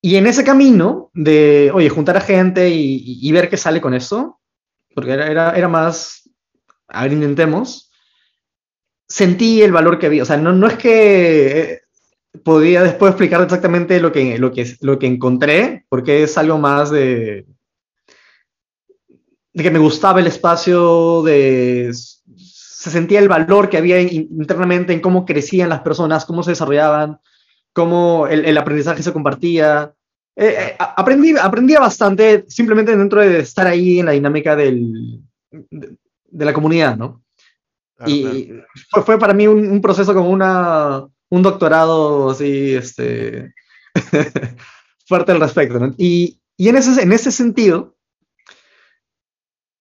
[0.00, 3.94] y en ese camino de, oye, juntar a gente y, y ver qué sale con
[3.94, 4.40] eso,
[4.94, 6.30] porque era, era, era, más,
[6.86, 7.90] a ver, intentemos,
[9.08, 10.22] sentí el valor que había.
[10.22, 11.79] O sea, no, no es que
[12.44, 16.90] podría después explicar exactamente lo que, lo, que, lo que encontré, porque es algo más
[16.90, 17.46] de,
[19.52, 25.00] de que me gustaba el espacio, de se sentía el valor que había internamente en
[25.00, 27.18] cómo crecían las personas, cómo se desarrollaban,
[27.74, 29.92] cómo el, el aprendizaje se compartía.
[30.34, 35.96] Eh, eh, aprendí, aprendía bastante simplemente dentro de estar ahí en la dinámica del, de,
[36.30, 37.22] de la comunidad, ¿no?
[37.96, 38.66] Claro, y claro.
[38.90, 43.54] Fue, fue, para mí un, un proceso como una, un doctorado así, este,
[45.06, 45.94] fuerte al respecto.
[45.96, 47.96] Y, en, ese, en ese sentido,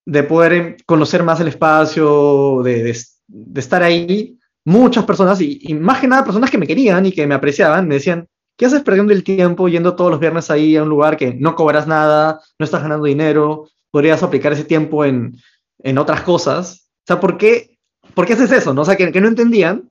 [0.05, 5.73] de poder conocer más el espacio, de, de, de estar ahí, muchas personas, y, y,
[5.73, 8.83] más que nada personas que me querían y que me apreciaban, me decían, ¿qué haces
[8.83, 12.39] perdiendo el tiempo yendo todos los viernes ahí a un lugar que no cobras nada,
[12.57, 15.35] no estás ganando dinero, podrías aplicar ese tiempo en,
[15.79, 16.89] en otras cosas?
[16.99, 17.77] O sea, ¿por qué,
[18.13, 18.73] ¿por qué haces eso?
[18.73, 18.81] No?
[18.81, 19.89] O sea, que no entendían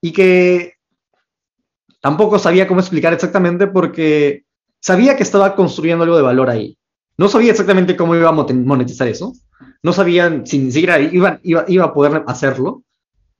[0.00, 0.75] y que
[2.06, 4.44] tampoco sabía cómo explicar exactamente porque
[4.78, 6.78] sabía que estaba construyendo algo de valor ahí.
[7.18, 9.32] No sabía exactamente cómo iba a monetizar eso.
[9.82, 12.84] No sabía si ni siquiera iba, iba, iba a poder hacerlo.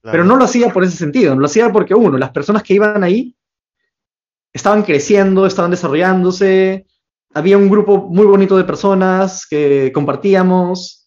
[0.03, 1.33] Pero no lo hacía por ese sentido.
[1.33, 3.37] No lo hacía porque, uno, las personas que iban ahí
[4.53, 6.87] estaban creciendo, estaban desarrollándose.
[7.35, 11.07] Había un grupo muy bonito de personas que compartíamos.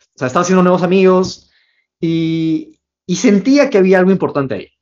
[0.00, 1.52] O sea, estaba haciendo nuevos amigos.
[2.00, 4.75] Y, y sentía que había algo importante ahí.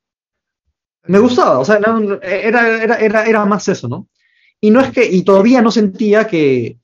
[1.07, 1.77] Me gustaba, o sea,
[2.23, 4.09] era, era, era, era más eso, ¿no?
[4.61, 6.79] Y no es que, y todavía no sentía que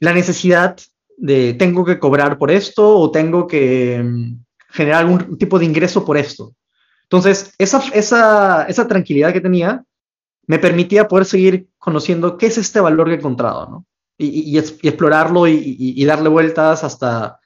[0.00, 0.76] la necesidad
[1.16, 6.04] de tengo que cobrar por esto o tengo que mm, generar algún tipo de ingreso
[6.04, 6.54] por esto.
[7.04, 9.84] Entonces, esa, esa, esa tranquilidad que tenía
[10.46, 13.86] me permitía poder seguir conociendo qué es este valor que he encontrado, ¿no?
[14.18, 17.40] Y, y, explorarlo y, y, darle vueltas hasta,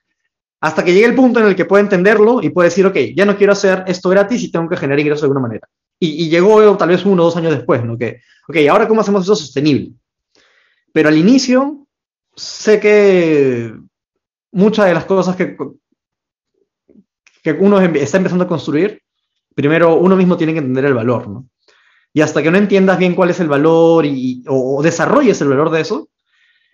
[0.60, 3.24] hasta que llegue el punto en el que pueda entenderlo y pueda decir, ok, ya
[3.24, 5.68] no quiero hacer esto gratis y tengo que generar ingresos de alguna manera.
[6.04, 7.96] Y, llegó tal vez uno o dos años después, ¿no?
[7.96, 9.92] Que, ok, ahora cómo hacemos eso sostenible.
[10.92, 11.86] Pero al inicio,
[12.34, 13.74] sé que
[14.52, 15.56] muchas de las cosas que,
[17.42, 19.02] que uno está empezando a construir,
[19.54, 21.48] primero uno mismo tiene que entender el valor, ¿no?
[22.12, 25.70] Y hasta que no entiendas bien cuál es el valor y, o, desarrolles el valor
[25.70, 26.08] de eso,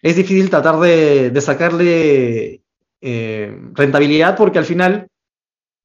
[0.03, 2.63] es difícil tratar de, de sacarle
[3.01, 5.09] eh, rentabilidad porque al final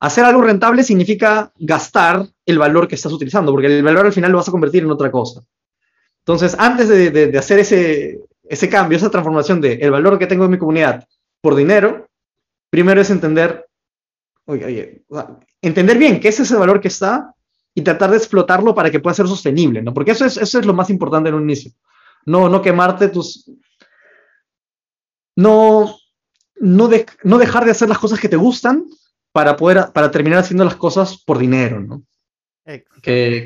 [0.06, 4.32] hacer algo rentable significa gastar el valor que estás utilizando, porque el valor al final
[4.32, 5.42] lo vas a convertir en otra cosa.
[6.20, 10.52] Entonces, antes de, hacer ese, ese cambio, esa transformación de el valor que tengo en
[10.52, 11.08] mi comunidad
[11.42, 12.08] por dinero,
[12.70, 13.68] primero es entender,
[15.62, 17.34] entender bien qué es ese valor que está
[17.74, 19.94] y tratar de explotarlo para que pueda ser sostenible, ¿no?
[19.94, 21.72] Porque eso es, eso es lo más importante en un inicio.
[22.26, 23.52] No, no quemarte tus...
[25.36, 25.98] No,
[26.60, 28.86] no dejar de hacer las cosas que te gustan
[29.36, 32.04] para poder, para terminar haciendo las cosas por dinero, ¿no?
[32.64, 32.86] Que,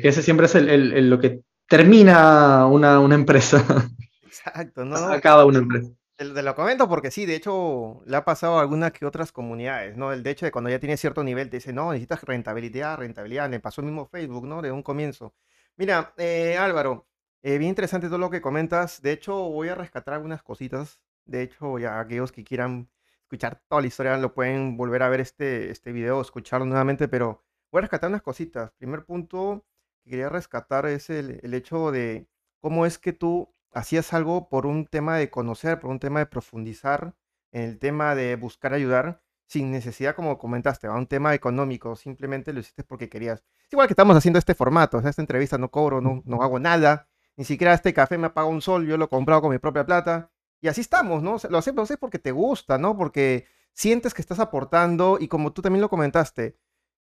[0.04, 3.64] ese siempre es el, lo que termina una, una empresa.
[4.22, 4.94] Exacto, ¿no?
[4.96, 5.90] Acaba una empresa.
[6.14, 9.96] Te, lo comento porque sí, de hecho, le ha pasado a algunas que otras comunidades,
[9.96, 10.12] ¿no?
[10.12, 13.50] El de hecho de cuando ya tienes cierto nivel te dice, no, necesitas rentabilidad, rentabilidad.
[13.50, 14.62] Le pasó el mismo Facebook, ¿no?
[14.62, 15.34] De un comienzo.
[15.76, 17.08] Mira, eh, Álvaro,
[17.42, 19.02] eh, bien interesante todo lo que comentas.
[19.02, 21.00] De hecho, voy a rescatar algunas cositas.
[21.24, 22.88] De hecho, ya aquellos que quieran
[23.30, 27.44] escuchar toda la historia, lo pueden volver a ver este, este video, escucharlo nuevamente, pero
[27.70, 28.72] voy a rescatar unas cositas.
[28.72, 29.64] Primer punto
[30.02, 32.28] que quería rescatar es el, el hecho de
[32.60, 36.26] cómo es que tú hacías algo por un tema de conocer, por un tema de
[36.26, 37.14] profundizar
[37.52, 42.52] en el tema de buscar ayudar, sin necesidad, como comentaste, a un tema económico, simplemente
[42.52, 43.44] lo hiciste porque querías.
[43.66, 47.08] Es igual que estamos haciendo este formato, esta entrevista no cobro, no, no hago nada,
[47.36, 49.58] ni siquiera este café me ha pagado un sol, yo lo he comprado con mi
[49.58, 51.36] propia plata, y así estamos, ¿no?
[51.48, 52.96] Lo hacemos, porque te gusta, ¿no?
[52.96, 56.58] Porque sientes que estás aportando y como tú también lo comentaste,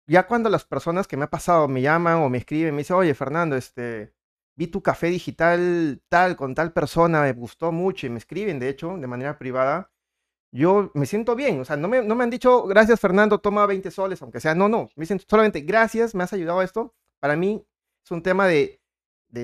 [0.07, 2.95] ya cuando las personas que me ha pasado me llaman o me escriben, me dicen,
[2.97, 4.13] oye, Fernando, este,
[4.55, 8.69] vi tu café digital tal con tal persona, me gustó mucho y me escriben, de
[8.69, 9.91] hecho, de manera privada,
[10.51, 11.59] yo me siento bien.
[11.59, 14.55] O sea, no me, no me han dicho, gracias, Fernando, toma 20 soles, aunque sea,
[14.55, 16.93] no, no, me dicen solamente, gracias, me has ayudado a esto.
[17.19, 17.65] Para mí
[18.03, 18.81] es un tema de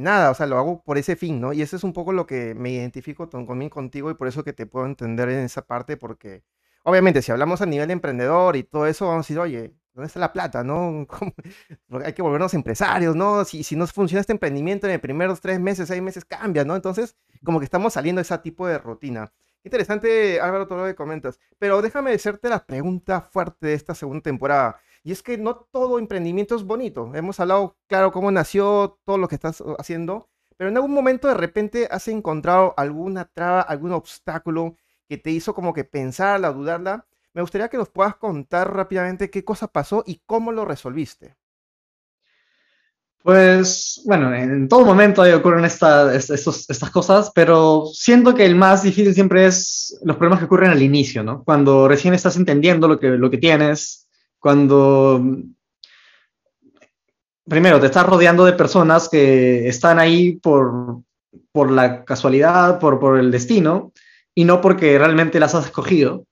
[0.02, 1.54] nada, o sea, lo hago por ese fin, ¿no?
[1.54, 4.54] Y eso es un poco lo que me identifico conmigo, contigo y por eso que
[4.54, 6.44] te puedo entender en esa parte, porque
[6.84, 10.08] obviamente si hablamos a nivel de emprendedor y todo eso, vamos a decir, oye, ¿dónde
[10.08, 11.08] está la plata, no?
[12.06, 13.46] Hay que volvernos empresarios, ¿no?
[13.46, 16.76] Si, si no funciona este emprendimiento en los primeros tres meses, seis meses, cambia, ¿no?
[16.76, 19.32] Entonces, como que estamos saliendo de ese tipo de rutina.
[19.64, 21.40] Interesante, Álvaro, todo lo que comentas.
[21.58, 24.80] Pero déjame hacerte la pregunta fuerte de esta segunda temporada.
[25.04, 27.12] Y es que no todo emprendimiento es bonito.
[27.14, 31.34] Hemos hablado, claro, cómo nació, todo lo que estás haciendo, pero en algún momento de
[31.34, 34.78] repente has encontrado alguna traba, algún obstáculo
[35.10, 37.06] que te hizo como que pensarla, dudarla.
[37.34, 41.36] Me gustaría que nos puedas contar rápidamente qué cosa pasó y cómo lo resolviste.
[43.24, 49.14] Pues bueno, en todo momento ahí ocurren estas cosas, pero siento que el más difícil
[49.14, 51.42] siempre es los problemas que ocurren al inicio, ¿no?
[51.46, 54.03] Cuando recién estás entendiendo lo que, lo que tienes,
[54.44, 55.24] cuando
[57.48, 61.00] primero te estás rodeando de personas que están ahí por,
[61.54, 63.94] por la casualidad, por, por el destino,
[64.36, 66.26] y no porque realmente las has escogido.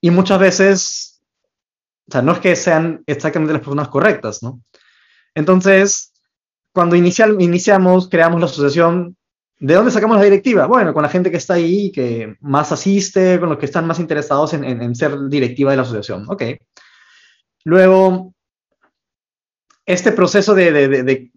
[0.00, 1.22] Y muchas veces,
[2.08, 4.60] o sea, no es que sean exactamente las personas correctas, ¿no?
[5.34, 6.12] Entonces,
[6.72, 9.16] cuando inicial, iniciamos, creamos la asociación,
[9.58, 10.66] ¿de dónde sacamos la directiva?
[10.66, 13.98] Bueno, con la gente que está ahí, que más asiste, con los que están más
[13.98, 16.26] interesados en, en, en ser directiva de la asociación.
[16.28, 16.44] Ok.
[17.64, 18.34] Luego,
[19.86, 21.30] este proceso de,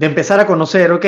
[0.00, 1.06] empezar a conocer, ok,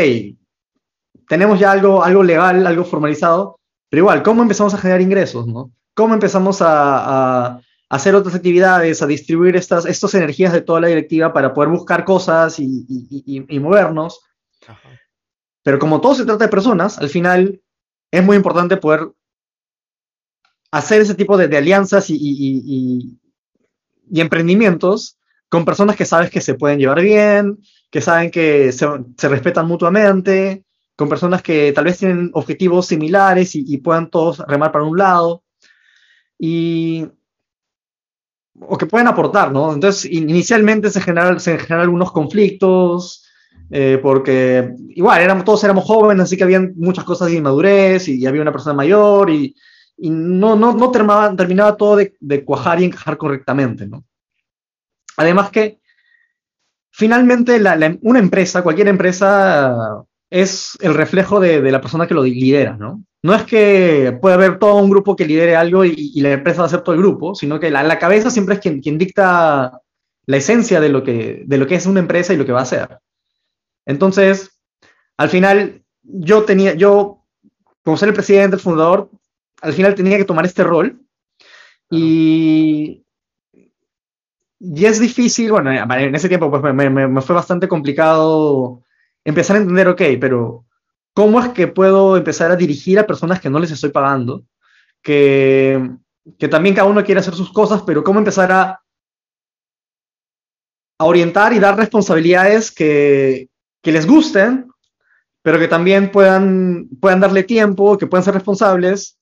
[1.29, 3.59] tenemos ya algo, algo legal, algo formalizado,
[3.91, 5.47] pero igual, ¿cómo empezamos a generar ingresos?
[5.47, 5.73] ¿no?
[5.95, 11.33] ¿Cómo empezamos a, hacer otras actividades, a distribuir estas, estas energías de toda la directiva
[11.33, 14.21] para poder buscar cosas y, movernos?
[15.63, 17.61] Pero como todo se trata de personas, al final
[18.11, 19.11] es muy importante poder
[20.71, 23.19] hacer ese tipo de, alianzas y,
[24.15, 25.19] emprendimientos
[25.49, 27.59] con personas que sabes que se pueden llevar bien,
[27.91, 28.87] que saben que se,
[29.29, 30.65] respetan mutuamente,
[30.97, 35.43] con personas que tal vez tienen objetivos similares y, puedan todos remar para un lado.
[36.39, 37.07] Y,
[38.61, 39.73] o que pueden aportar, ¿no?
[39.73, 43.25] Entonces, inicialmente se generan, se generan algunos conflictos,
[43.71, 48.27] eh, porque igual, éramos, todos éramos jóvenes, así que había muchas cosas de inmadurez y,
[48.27, 49.55] había una persona mayor y,
[49.99, 54.05] y no, no, no terminaba, terminaba todo de, de, cuajar y encajar correctamente, ¿no?
[55.17, 55.81] Además que
[56.91, 57.61] finalmente
[58.03, 63.03] una empresa, cualquier empresa, es el reflejo de, de, la persona que lo lidera, ¿no?
[63.23, 66.67] No es que puede haber todo un grupo que lidere algo y, la empresa va
[66.67, 69.81] a ser todo el grupo, sino que la, la cabeza siempre es quien, quien dicta
[70.27, 72.61] la esencia de lo, que, de lo que es una empresa y lo que va
[72.61, 72.99] a hacer.
[73.87, 74.61] Entonces,
[75.17, 77.25] al final, yo tenía, yo,
[77.83, 79.11] como ser el presidente, el fundador,
[79.61, 81.01] al final tenía que tomar este rol.
[81.91, 83.05] Y,
[84.61, 88.83] y es difícil, bueno, en ese tiempo pues me, me, fue bastante complicado
[89.25, 90.65] empezar a entender, ok, pero
[91.15, 94.45] ¿cómo es que puedo empezar a dirigir a personas que no les estoy pagando?
[95.03, 95.91] Que,
[96.39, 98.83] que también cada uno quiere hacer sus cosas, pero ¿cómo empezar a,
[100.99, 103.49] a orientar y dar responsabilidades que,
[103.83, 104.69] que les gusten,
[105.43, 109.18] pero que también puedan, puedan darle tiempo, que puedan ser responsables.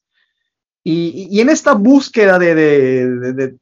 [0.89, 3.57] Y, y en esta búsqueda de, de, de,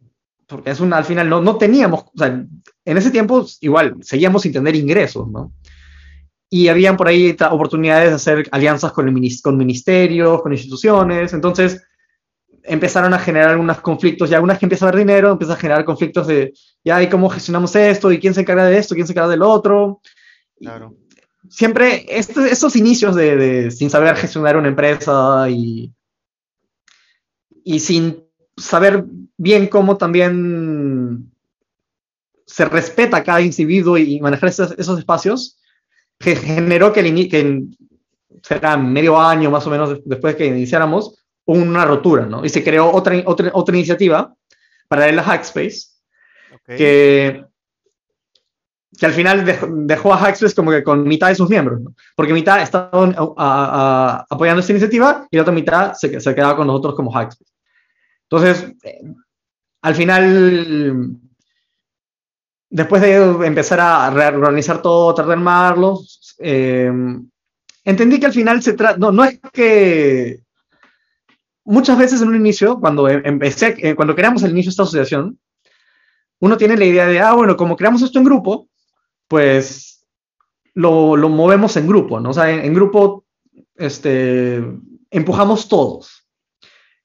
[0.47, 4.43] porque es una, al final no, no teníamos, o sea, en ese tiempo igual seguíamos
[4.43, 5.51] sin tener ingresos, ¿no?
[6.51, 11.83] Y habían por ahí oportunidades de hacer alianzas con, el, con ministerios, con instituciones, entonces
[12.63, 15.87] empezaron a generar algunos conflictos, y algunas que empieza a haber dinero, empieza a generar
[15.87, 16.53] conflictos de,
[16.85, 18.13] ya, ¿y cómo gestionamos esto?
[18.13, 18.95] ¿Y quién se encarga de esto?
[18.95, 20.03] ¿Quién se encarga del otro?
[20.59, 20.95] Claro.
[21.49, 25.91] Siempre este, estos inicios de, sin saber gestionar una empresa y,
[27.65, 28.23] y sin
[28.57, 29.05] saber
[29.37, 31.33] bien cómo también
[32.47, 35.59] se respeta a cada individuo y manejar esos, espacios,
[36.19, 37.65] que generó que, el, que
[38.43, 42.45] será medio año más o menos después de que iniciáramos, una rotura, ¿no?
[42.45, 44.35] Y se creó otra, otra, otra iniciativa
[44.89, 45.89] para la Hackspace,
[46.67, 47.45] que
[48.99, 49.45] que al final
[49.87, 51.81] dejó, a Hackspace como que con mitad de sus miembros,
[52.15, 56.95] porque mitad estaban apoyando esta iniciativa y la otra mitad se, se quedaba con nosotros
[56.95, 57.54] como Hackspace.
[58.31, 59.03] Entonces, eh,
[59.83, 61.19] al final,
[62.71, 66.01] después de empezar a reorganizar todo, tratar de armarlo,
[66.39, 66.91] eh,
[67.85, 70.41] entendí que al final se trata, no, no es que
[71.65, 74.83] muchas veces en un inicio, cuando em, empecé, eh, cuando creamos el inicio de esta
[74.85, 75.39] asociación,
[76.41, 78.69] uno tiene la idea de, ah, bueno, como creamos esto en grupo,
[79.29, 80.07] pues
[80.75, 82.31] lo, movemos en grupo, ¿no?
[82.31, 83.25] O sea, en, grupo
[83.77, 84.63] este,
[85.11, 86.24] empujamos todos.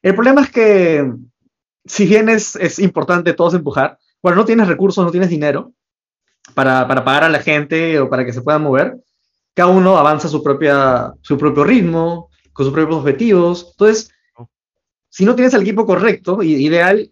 [0.02, 1.14] El problema es que,
[1.86, 5.74] si bien es, es, importante todos empujar, bueno, no tienes recursos, no tienes dinero
[6.54, 8.98] para, para, pagar a la gente o para que se puedan mover,
[9.54, 13.68] cada uno avanza su, propia, su propio ritmo, con sus propios objetivos.
[13.72, 14.12] Entonces,
[15.10, 17.12] si no tienes el equipo correcto, ideal,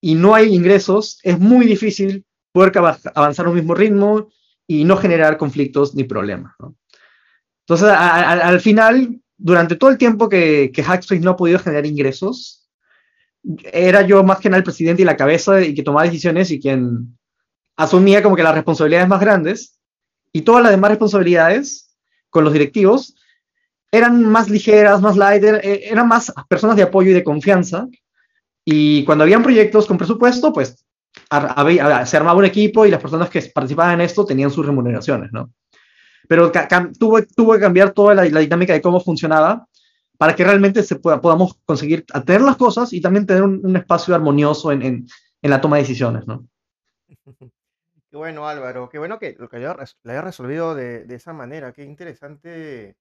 [0.00, 2.72] y no hay ingresos, es muy difícil poder
[3.14, 4.28] avanzar a un mismo ritmo
[4.66, 6.54] y no generar conflictos ni problemas.
[7.66, 12.68] Entonces, al final, durante todo el tiempo que, que Hackspace no ha podido generar ingresos,
[13.72, 16.60] era yo más que nada el presidente y la cabeza y que tomaba decisiones y
[16.60, 17.16] quien
[17.76, 19.78] asumía como que las responsabilidades más grandes
[20.32, 21.96] y todas las demás responsabilidades
[22.30, 23.14] con los directivos
[23.90, 27.86] eran más ligeras, más light, e, eran más personas de apoyo y de confianza.
[28.64, 30.84] Y cuando habían proyectos con presupuesto, pues
[32.04, 35.50] se armaba un equipo y las personas que participaban en esto tenían sus remuneraciones, ¿no?
[36.28, 36.52] Pero
[36.98, 39.66] tuvo, tuvo que cambiar toda la, dinámica de cómo funcionaba
[40.16, 44.14] para que realmente se pueda, podamos conseguir tener las cosas y también tener un, espacio
[44.14, 45.06] armonioso en, en,
[45.42, 46.46] en, la toma de decisiones, ¿no?
[48.10, 51.74] Qué bueno, Álvaro, qué bueno que lo que le haya resolvido de, de esa manera,
[51.74, 52.96] qué interesante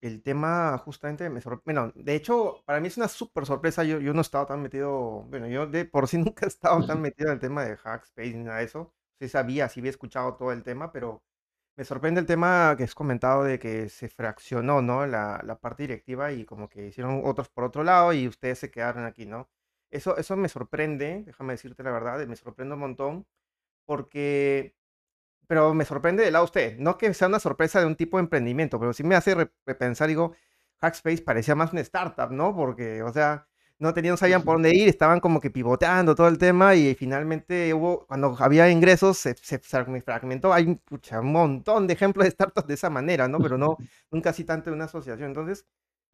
[0.00, 1.40] el tema justamente me.
[1.64, 3.84] Bueno, de hecho, para mí es una súper sorpresa.
[3.84, 5.22] Yo, yo no estaba tan metido.
[5.28, 8.34] Bueno, yo de por sí nunca he estado tan metido en el tema de Hackspace
[8.34, 8.94] ni nada de eso.
[9.20, 11.22] Sí sabía, sí había escuchado todo el tema, pero
[11.76, 15.06] me sorprende el tema que has comentado de que se fraccionó, ¿no?
[15.06, 18.70] La, la parte directiva y como que hicieron otros por otro lado y ustedes se
[18.70, 19.48] quedaron aquí, ¿no?
[19.90, 23.26] Eso, eso me sorprende, déjame decirte la verdad, me sorprende un montón,
[23.86, 24.74] porque
[25.48, 26.78] pero me sorprende de lado usted.
[26.78, 29.34] No que sea una sorpresa de un tipo de emprendimiento, pero sí me hace
[29.66, 30.34] repensar, digo,
[30.80, 32.54] Hackspace parecía más una startup, ¿no?
[32.56, 33.48] Porque, o sea,
[33.78, 36.94] no tenían, no sabían por dónde ir, estaban como que pivoteando todo el tema y
[36.94, 40.52] finalmente hubo, cuando había ingresos, se, se fragmentó.
[40.52, 43.38] Hay pucha, un montón de ejemplos de startups de esa manera, ¿no?
[43.38, 43.76] Pero no,
[44.10, 45.28] nunca así tanto en una asociación.
[45.28, 45.66] Entonces,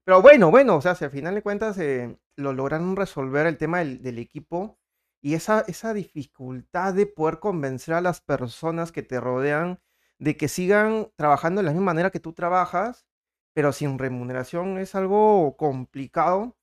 [0.05, 3.59] pero bueno, bueno, o sea, si al final de cuentas eh, lo lograron resolver el
[3.59, 4.79] tema del, del equipo
[5.23, 9.81] y esa, esa dificultad de poder convencer a las personas que te rodean
[10.19, 13.07] de que sigan trabajando de la misma manera que tú trabajas,
[13.55, 16.57] pero sin remuneración es algo complicado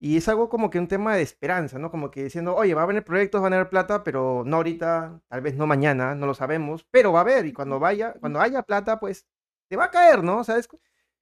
[0.00, 1.90] y es algo como que un tema de esperanza, ¿no?
[1.90, 5.20] Como que diciendo, oye, va a haber proyectos, va a haber plata, pero no ahorita,
[5.28, 8.40] tal vez no mañana, no lo sabemos, pero va a haber y cuando vaya, cuando
[8.40, 9.26] haya plata, pues
[9.68, 10.38] te va a caer, ¿no?
[10.38, 10.56] O sea,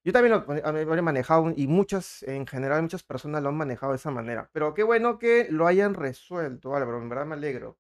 [0.05, 3.97] yo también lo, he manejado y muchas, en general, muchas personas lo han manejado de
[3.97, 7.79] esa manera, pero qué bueno que lo hayan resuelto, Álvaro, en verdad me alegro.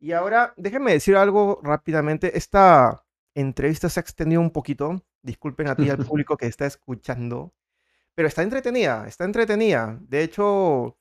[0.00, 5.76] Y ahora, déjenme decir algo rápidamente, esta entrevista se ha extendido un poquito, disculpen a
[5.76, 7.52] ti al público que está escuchando,
[8.18, 9.96] pero está entretenida, está entretenida.
[10.00, 10.98] De hecho,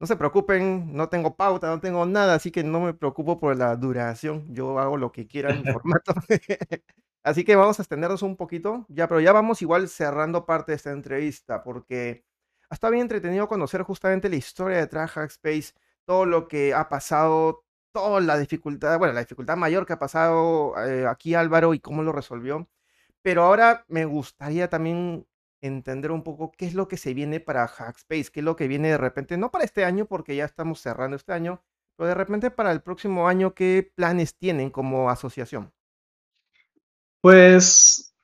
[0.00, 3.54] no se preocupen, no tengo pauta, no tengo nada, así que no me preocupo por
[3.54, 4.46] la duración.
[4.54, 6.14] Yo hago lo que quiera en formato.
[7.22, 10.76] así que vamos a extendernos un poquito, ya, pero ya vamos igual cerrando parte de
[10.76, 12.24] esta entrevista, porque
[12.70, 15.74] ha estado bien entretenido conocer justamente la historia detrás de Hackspace,
[16.06, 20.72] todo lo que ha pasado, toda la dificultad, bueno, la dificultad mayor que ha pasado
[20.82, 22.70] eh, aquí Álvaro y cómo lo resolvió.
[23.20, 25.27] Pero ahora me gustaría también
[25.60, 28.68] entender un poco qué es lo que se viene para Hackspace, qué es lo que
[28.68, 31.62] viene de repente, no para este año, porque ya estamos cerrando este año,
[31.96, 35.72] pero de repente para el próximo año, ¿qué planes tienen como asociación?
[37.20, 38.14] Pues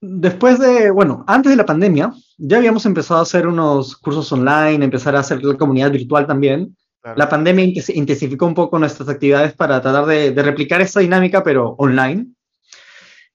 [0.00, 4.84] después de, bueno, antes de la pandemia, ya habíamos empezado a hacer unos cursos online,
[4.84, 6.76] empezar a hacer la comunidad virtual también.
[7.16, 7.64] La pandemia
[7.94, 12.32] intensificó un poco nuestras actividades para tratar de, de replicar esa dinámica, pero online.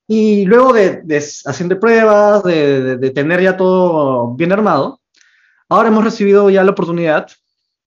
[0.07, 5.01] Y luego de, de haciendo pruebas, de, de, tener ya todo bien armado,
[5.67, 7.27] ahora hemos recibido ya la oportunidad,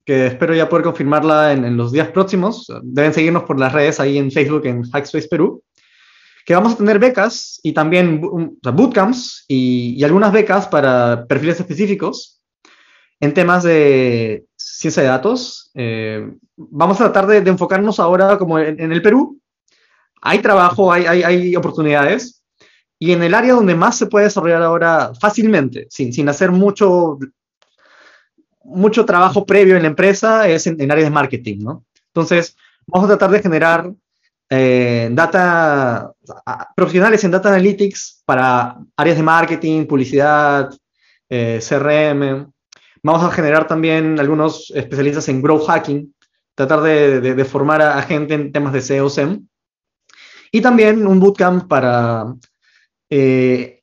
[0.04, 2.70] que espero ya poder confirmarla en, en los días próximos.
[2.82, 5.62] Deben seguirnos por las redes ahí en Facebook, en Hackspace Perú,
[6.44, 11.24] que vamos a tener becas y también o sea, bootcamps y, y, algunas becas para
[11.26, 12.42] perfiles específicos
[13.20, 15.70] en temas de ciencia de datos.
[15.74, 19.40] Eh, vamos a tratar de, de, enfocarnos ahora como en, en el Perú,
[20.20, 22.42] hay trabajo, hay, oportunidades.
[22.98, 27.18] Y en el área donde más se puede desarrollar ahora fácilmente, sin, hacer mucho,
[28.62, 31.84] mucho trabajo previo en la empresa, es en, en áreas de marketing, ¿no?
[32.08, 32.56] Entonces,
[32.86, 33.90] vamos a tratar de generar
[34.52, 36.12] eh, data
[36.74, 40.70] profesionales en data analytics para áreas de marketing, publicidad,
[41.28, 42.50] eh, CRM.
[43.02, 46.14] Vamos a generar también algunos especialistas en growth hacking,
[46.54, 49.46] tratar de formar a, a, gente en temas de SEO, SEM.
[50.50, 52.34] Y también un bootcamp para
[53.08, 53.82] eh,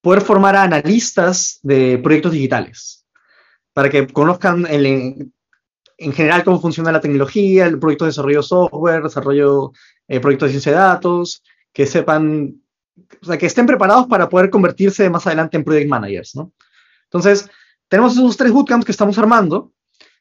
[0.00, 3.06] poder formar a analistas de proyectos digitales,
[3.72, 5.32] para que conozcan el,
[5.98, 9.72] en general cómo funciona la tecnología, el proyecto de desarrollo de software, desarrollo,
[10.08, 11.42] eh, proyectos de ciencia de datos,
[11.72, 12.62] que sepan,
[13.20, 16.52] o sea, que estén preparados para poder convertirse más adelante en project managers, ¿no?
[17.04, 17.50] Entonces,
[17.88, 19.72] tenemos esos tres bootcamps que estamos armando,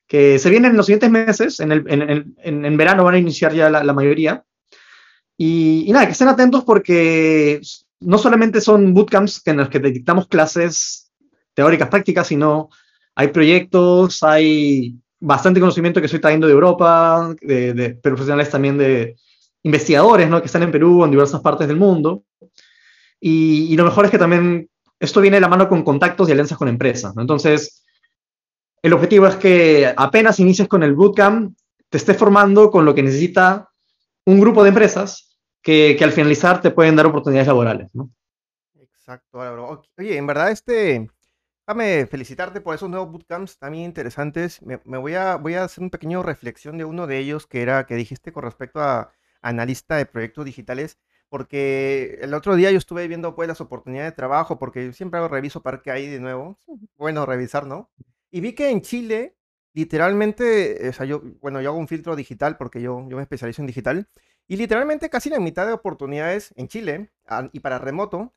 [0.08, 3.20] que se vienen en los siguientes meses, en, el, en, en, en verano van a
[3.20, 4.44] iniciar ya la mayoría,
[5.42, 7.62] y, y, nada, que estén atentos porque
[8.02, 11.14] no solamente son bootcamps en los que dictamos clases
[11.54, 12.68] teóricas, prácticas, sino
[13.16, 19.16] hay proyectos, hay bastante conocimiento que estoy trayendo de Europa, de, de profesionales también de
[19.64, 20.42] investigadores, ¿no?
[20.42, 22.24] Que están en Perú, en diversas partes del mundo.
[23.22, 24.70] Y, y, lo mejor es que también
[25.00, 27.22] esto viene de la mano con contactos y alianzas con empresas, ¿no?
[27.22, 27.86] Entonces,
[28.82, 31.56] el objetivo es que apenas inicies con el bootcamp,
[31.88, 33.70] te estés formando con lo que necesita
[34.26, 35.29] un grupo de empresas
[35.62, 38.10] que, que, al finalizar te pueden dar oportunidades laborales, ¿no?
[38.80, 39.82] Exacto, bro.
[39.98, 41.10] Oye, en verdad, este,
[41.68, 44.62] déjame felicitarte por esos nuevos bootcamps también interesantes.
[44.62, 47.62] Me, me, voy, a, voy a hacer un pequeño reflexión de uno de ellos que
[47.62, 51.00] era, que dijiste con respecto a analista de proyectos digitales,
[51.30, 55.28] porque el otro día yo estuve viendo pues las oportunidades de trabajo, porque siempre hago
[55.28, 56.58] reviso para que hay de nuevo.
[56.98, 57.90] Bueno, revisar, ¿no?
[58.32, 59.36] Y vi que en Chile,
[59.74, 63.62] literalmente, o sea, yo, bueno, yo hago un filtro digital porque yo, yo me especializo
[63.62, 64.10] en digital.
[64.50, 67.12] Y literalmente casi la mitad de oportunidades en Chile
[67.54, 68.34] y para remoto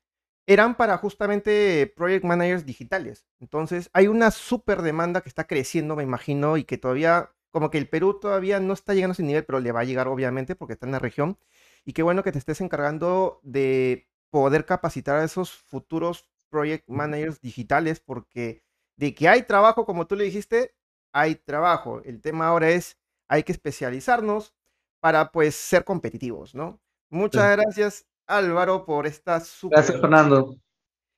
[0.46, 3.26] eran para justamente project managers digitales.
[3.40, 7.78] Entonces hay una súper demanda que está creciendo, me imagino, y que todavía, como que
[7.78, 10.54] el Perú todavía no está llegando a ese nivel, pero le va a llegar obviamente
[10.54, 11.38] porque está en la región.
[11.82, 17.40] Y qué bueno que te estés encargando de poder capacitar a esos futuros project managers
[17.40, 18.62] digitales porque
[18.96, 20.74] de que hay trabajo, como tú le dijiste,
[21.12, 22.02] hay trabajo.
[22.04, 22.98] El tema ahora es,
[23.28, 24.54] hay que especializarnos,
[25.02, 26.80] para pues ser competitivos, ¿no?
[27.10, 27.60] Muchas sí.
[27.60, 29.78] gracias Álvaro por esta super...
[29.78, 30.56] Gracias Fernando.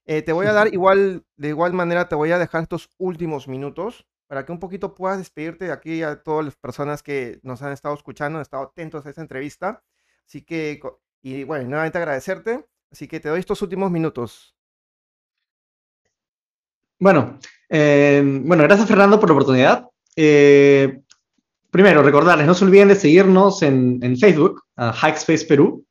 [0.07, 3.47] Eh, te voy a dar igual, de igual manera te voy a dejar estos últimos
[3.47, 7.61] minutos para que un poquito puedas despedirte de aquí a todas las personas que nos
[7.61, 9.82] han estado escuchando, han estado atentos a esta entrevista.
[10.26, 10.80] Así que,
[11.20, 12.64] y bueno, nuevamente agradecerte.
[12.91, 14.57] Así que te doy estos últimos minutos.
[16.99, 19.91] Bueno, eh, bueno, gracias Fernando por la oportunidad.
[20.16, 21.03] Eh,
[21.75, 25.85] primero, recordarles, no se olviden de seguirnos en, Facebook, a Hackspace Perú.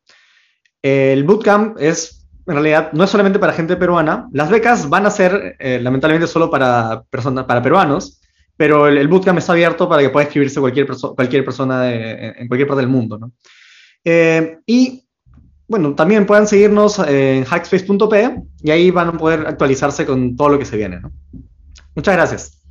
[0.82, 4.30] El bootcamp es, en realidad, no es solamente para gente peruana.
[4.32, 8.22] Las becas van a ser, eh, lamentablemente, solo para, personas, para peruanos,
[8.56, 12.82] pero el, bootcamp está abierto para que pueda inscribirse cualquier, cualquier persona en cualquier parte
[12.82, 13.20] del mundo.
[13.20, 13.34] ¿no?
[14.66, 15.06] y
[15.68, 20.60] bueno, también pueden seguirnos en hackspace.p y ahí van a poder actualizarse con todo lo
[20.60, 21.02] que se viene.
[21.02, 21.12] ¿no?
[21.94, 22.63] Muchas gracias.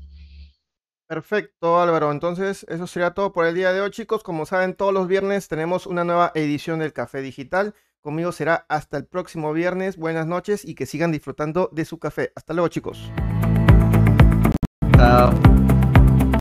[1.13, 2.11] Perfecto, Álvaro.
[2.11, 4.23] Entonces, eso sería todo por el día de hoy, chicos.
[4.23, 7.75] Como saben, todos los viernes tenemos una nueva edición del Café Digital.
[8.01, 9.99] Conmigo será hasta el próximo viernes.
[9.99, 12.33] Buenas noches y que sigan disfrutando de su café.
[12.35, 13.13] Hasta luego, chicos.
[14.97, 15.62] Chao.